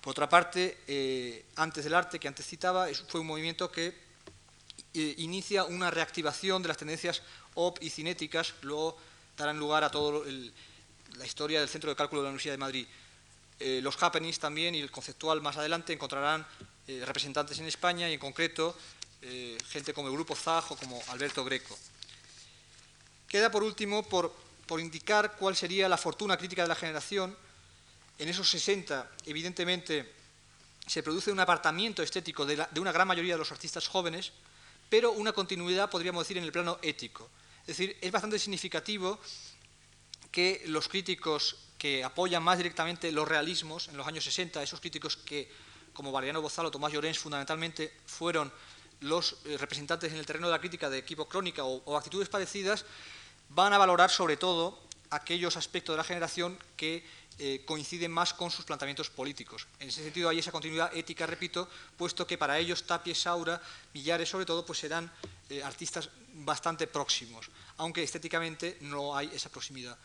[0.00, 3.94] Por otra parte, eh, antes del arte que antes citaba, fue un movimiento que
[4.92, 7.22] eh, inicia una reactivación de las tendencias
[7.54, 8.96] op y cinéticas, luego
[9.36, 10.22] darán lugar a toda
[11.16, 12.86] la historia del Centro de Cálculo de la Universidad de Madrid.
[13.58, 16.46] Eh, los happenings también y el conceptual más adelante encontrarán
[16.86, 18.76] representantes en España y en concreto
[19.24, 21.76] eh, gente como el Grupo Zag o como Alberto Greco.
[23.26, 24.32] Queda por último por,
[24.66, 27.36] por indicar cuál sería la fortuna crítica de la generación.
[28.18, 30.12] En esos 60, evidentemente,
[30.86, 34.32] se produce un apartamiento estético de, una gran mayoría de los artistas jóvenes,
[34.88, 37.30] pero una continuidad, podríamos decir, en el plano ético.
[37.62, 39.18] Es decir, es bastante significativo
[40.30, 45.16] que los críticos que apoyan más directamente los realismos en los años 60, esos críticos
[45.16, 45.50] que,
[45.94, 48.52] como Valeriano Bozal o Tomás Llorens, fundamentalmente fueron
[49.00, 52.84] los eh, representantes en el terreno de la crítica de equipo crónica o actitudes parecidas,
[53.50, 54.78] van a valorar sobre todo
[55.10, 57.04] aquellos aspectos de la generación que
[57.38, 59.66] eh, coinciden más con sus planteamientos políticos.
[59.80, 63.60] En ese sentido hay esa continuidad ética, repito, puesto que para ellos Tapies, Saura,
[63.92, 65.10] Millares sobre todo, pues serán
[65.50, 69.98] eh, artistas bastante próximos, aunque estéticamente no hay esa proximidad.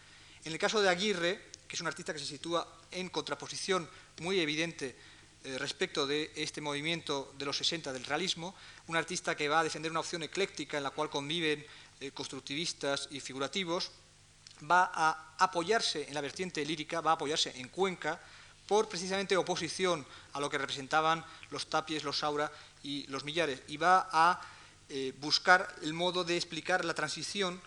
[0.44, 3.88] En el caso de Aguirre, que es un artista que se sitúa en contraposición
[4.22, 4.96] muy evidente
[5.44, 8.56] eh, respecto de este movimiento de los 60 del realismo,
[8.88, 11.66] un artista que va a defender una opción ecléctica en la cual conviven
[12.14, 13.92] constructivistas y figurativos,
[14.70, 18.20] va a apoyarse en la vertiente lírica, va a apoyarse en Cuenca
[18.68, 22.52] por precisamente oposición a lo que representaban los Tapies, los Saura
[22.84, 24.42] y los Millares, y va a
[24.90, 27.60] eh, buscar el modo de explicar la transición,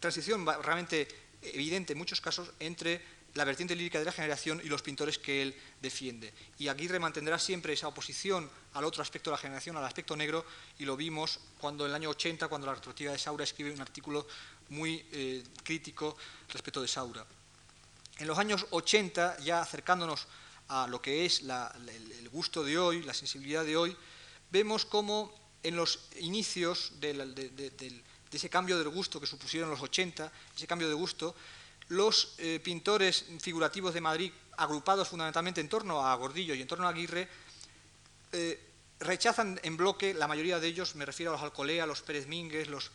[0.00, 1.08] transición realmente
[1.42, 3.02] evidente en muchos casos entre
[3.34, 6.32] la vertiente lírica de la generación y los pintores que él defiende.
[6.58, 10.44] Y Aguirre mantendrá siempre esa oposición al otro aspecto de la generación, al aspecto negro,
[10.78, 13.80] y lo vimos cuando en el año 80, cuando la retrospectiva de Saura escribe un
[13.80, 14.26] artículo
[14.68, 16.16] muy eh, crítico
[16.48, 17.26] respecto de Saura.
[18.18, 20.28] En los años 80, ya acercándonos
[20.68, 23.96] a lo que es el, gusto de hoy, la sensibilidad de hoy,
[24.50, 27.10] vemos cómo en los inicios de,
[28.30, 31.34] ese cambio del gusto que supusieron los 80, ese cambio de gusto,
[31.88, 36.86] los eh, pintores figurativos de Madrid, agrupados fundamentalmente en torno a Gordillo y en torno
[36.86, 37.28] a Aguirre,
[38.32, 38.60] eh,
[39.00, 42.68] rechazan en bloque, la mayoría de ellos, me refiero a los Alcolea, los Pérez Mínguez,
[42.68, 42.90] los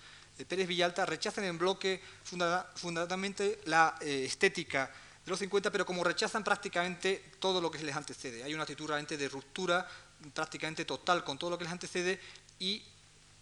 [0.47, 4.91] Pérez Villalta, rechazan en bloque fundamentalmente la eh, estética
[5.25, 8.43] de los 50, pero como rechazan prácticamente todo lo que les antecede.
[8.43, 9.87] Hay una actitud realmente de ruptura
[10.33, 12.19] prácticamente total con todo lo que les antecede
[12.57, 12.83] y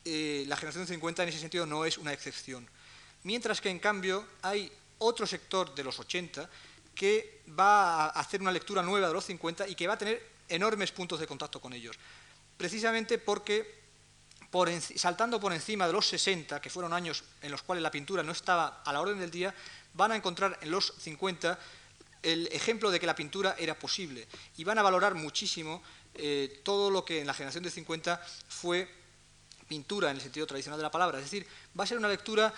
[0.06, 2.66] la generación de 50 en ese sentido no es una excepción.
[3.24, 6.50] Mientras que en cambio hay otro sector de los 80
[6.94, 10.38] que va a hacer una lectura nueva de los 50 y que va a tener
[10.50, 11.96] enormes puntos de contacto con ellos.
[12.58, 13.84] Precisamente porque,
[14.96, 18.32] saltando por encima de los 60, que fueron años en los cuales la pintura no
[18.32, 19.54] estaba a la orden del día,
[19.94, 21.60] van a encontrar en los 50
[22.24, 24.28] el ejemplo de que la pintura era posible
[24.58, 25.84] y van a valorar muchísimo
[26.16, 28.90] eh, todo lo que en la generación de 50 fue
[29.68, 31.20] pintura en el sentido tradicional de la palabra.
[31.20, 31.46] Es decir,
[31.80, 32.54] va a ser una lectura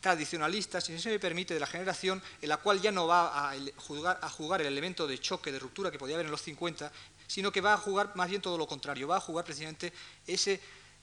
[0.00, 3.54] tradicionalista, si se me permite, de la generación en la cual ya no va a
[3.76, 6.90] jugar, a jugar el elemento de choque, de ruptura que podía haber en los 50,
[7.26, 9.92] sino que va a jugar más bien todo lo contrario, va a jugar precisamente
[10.26, 10.60] ese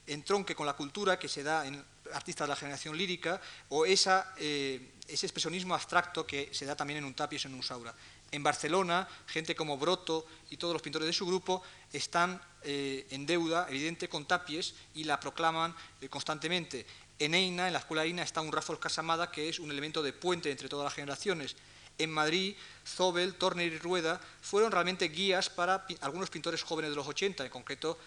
[0.07, 1.83] entronque con la cultura que se da en
[2.13, 3.39] artistas de la generación lírica
[3.69, 7.63] o esa, eh, ese expresionismo abstracto que se da también en un Tapies en un
[7.63, 7.93] Saura.
[8.31, 11.61] En Barcelona, gente como Broto y todos los pintores de su grupo
[11.93, 16.85] están eh, en deuda evidente con Tapies y la proclaman eh, constantemente.
[17.19, 20.13] En Eina, en la escuela Eina, está un Rafael Casamada que es un elemento de
[20.13, 21.55] puente entre todas las generaciones.
[21.97, 22.55] En Madrid,
[22.85, 27.43] Zobel, Torner y Rueda fueron realmente guías para algunos pintores jóvenes de los 80.
[27.43, 27.97] En concreto,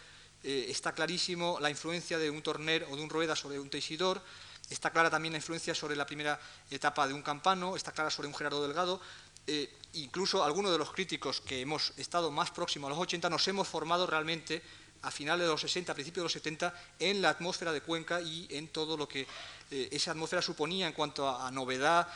[0.44, 4.22] eh, está clarísimo la influencia de un Torner o de un Rueda sobre un Teisidor.
[4.68, 6.38] Está clara también la influencia sobre la primera
[6.70, 7.74] etapa de un Campano.
[7.74, 9.00] Está clara sobre un Gerardo Delgado.
[9.48, 13.48] Eh, incluso algunos de los críticos que hemos estado más próximos a los 80 nos
[13.48, 14.62] hemos formado realmente
[15.02, 18.20] a finales de los 60, a principios de los 70, en la atmósfera de Cuenca
[18.20, 19.26] y en todo lo que
[19.70, 22.06] eh, esa atmósfera suponía en cuanto a, novedad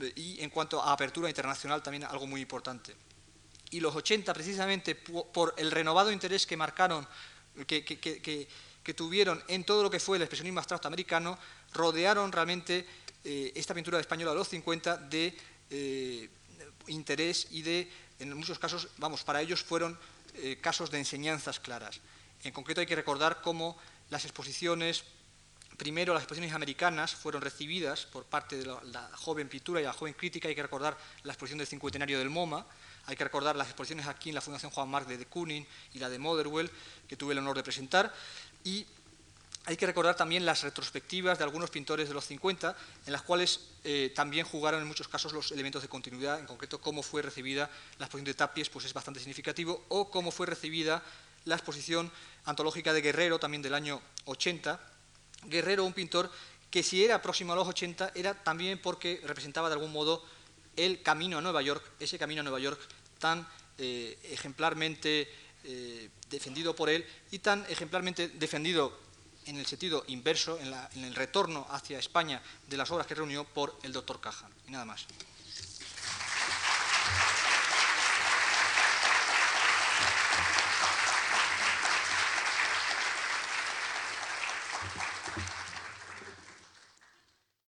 [0.00, 2.94] eh, y en cuanto a apertura internacional, también algo muy importante.
[3.70, 7.06] Y los 80, precisamente por el renovado interés que marcaron,
[7.66, 8.48] que,
[8.94, 11.38] tuvieron en todo lo que fue el expresionismo abstracto americano,
[11.72, 12.86] rodearon realmente
[13.24, 15.38] eh, esta pintura española de los 50 de
[16.88, 19.98] interés y de, en muchos casos, vamos, para ellos fueron
[20.60, 22.00] casos de enseñanzas claras.
[22.44, 23.76] En concreto hay que recordar cómo
[24.10, 25.04] las exposiciones,
[25.76, 30.14] primero las exposiciones americanas, fueron recibidas por parte de la, joven pintura y la joven
[30.14, 30.48] crítica.
[30.48, 32.66] Hay que recordar la exposición del cincuentenario del MoMA,
[33.06, 35.98] hay que recordar las exposiciones aquí en la Fundación Juan Marc de De Kooning y
[35.98, 36.70] la de Motherwell,
[37.08, 38.12] que tuve el honor de presentar.
[38.64, 38.86] Y
[39.64, 42.76] hay que recordar también las retrospectivas de algunos pintores de los 50,
[43.06, 46.80] en las cuales eh, también jugaron en muchos casos los elementos de continuidad, en concreto
[46.80, 51.02] cómo fue recibida la exposición de Tapies, pues es bastante significativo, o cómo fue recibida
[51.44, 52.10] la exposición
[52.44, 54.80] antológica de Guerrero, también del año 80.
[55.44, 56.30] Guerrero, un pintor
[56.70, 60.24] que si era próximo a los 80 era también porque representaba de algún modo
[60.76, 62.80] el camino a Nueva York, ese camino a Nueva York
[63.18, 63.46] tan
[63.78, 65.28] eh, ejemplarmente
[65.64, 68.98] eh, defendido por él y tan ejemplarmente defendido
[69.46, 73.44] en el sentido inverso, en, en el retorno hacia España de las obras que reunió
[73.44, 74.48] por el doctor Caja.
[74.66, 75.06] Y nada más.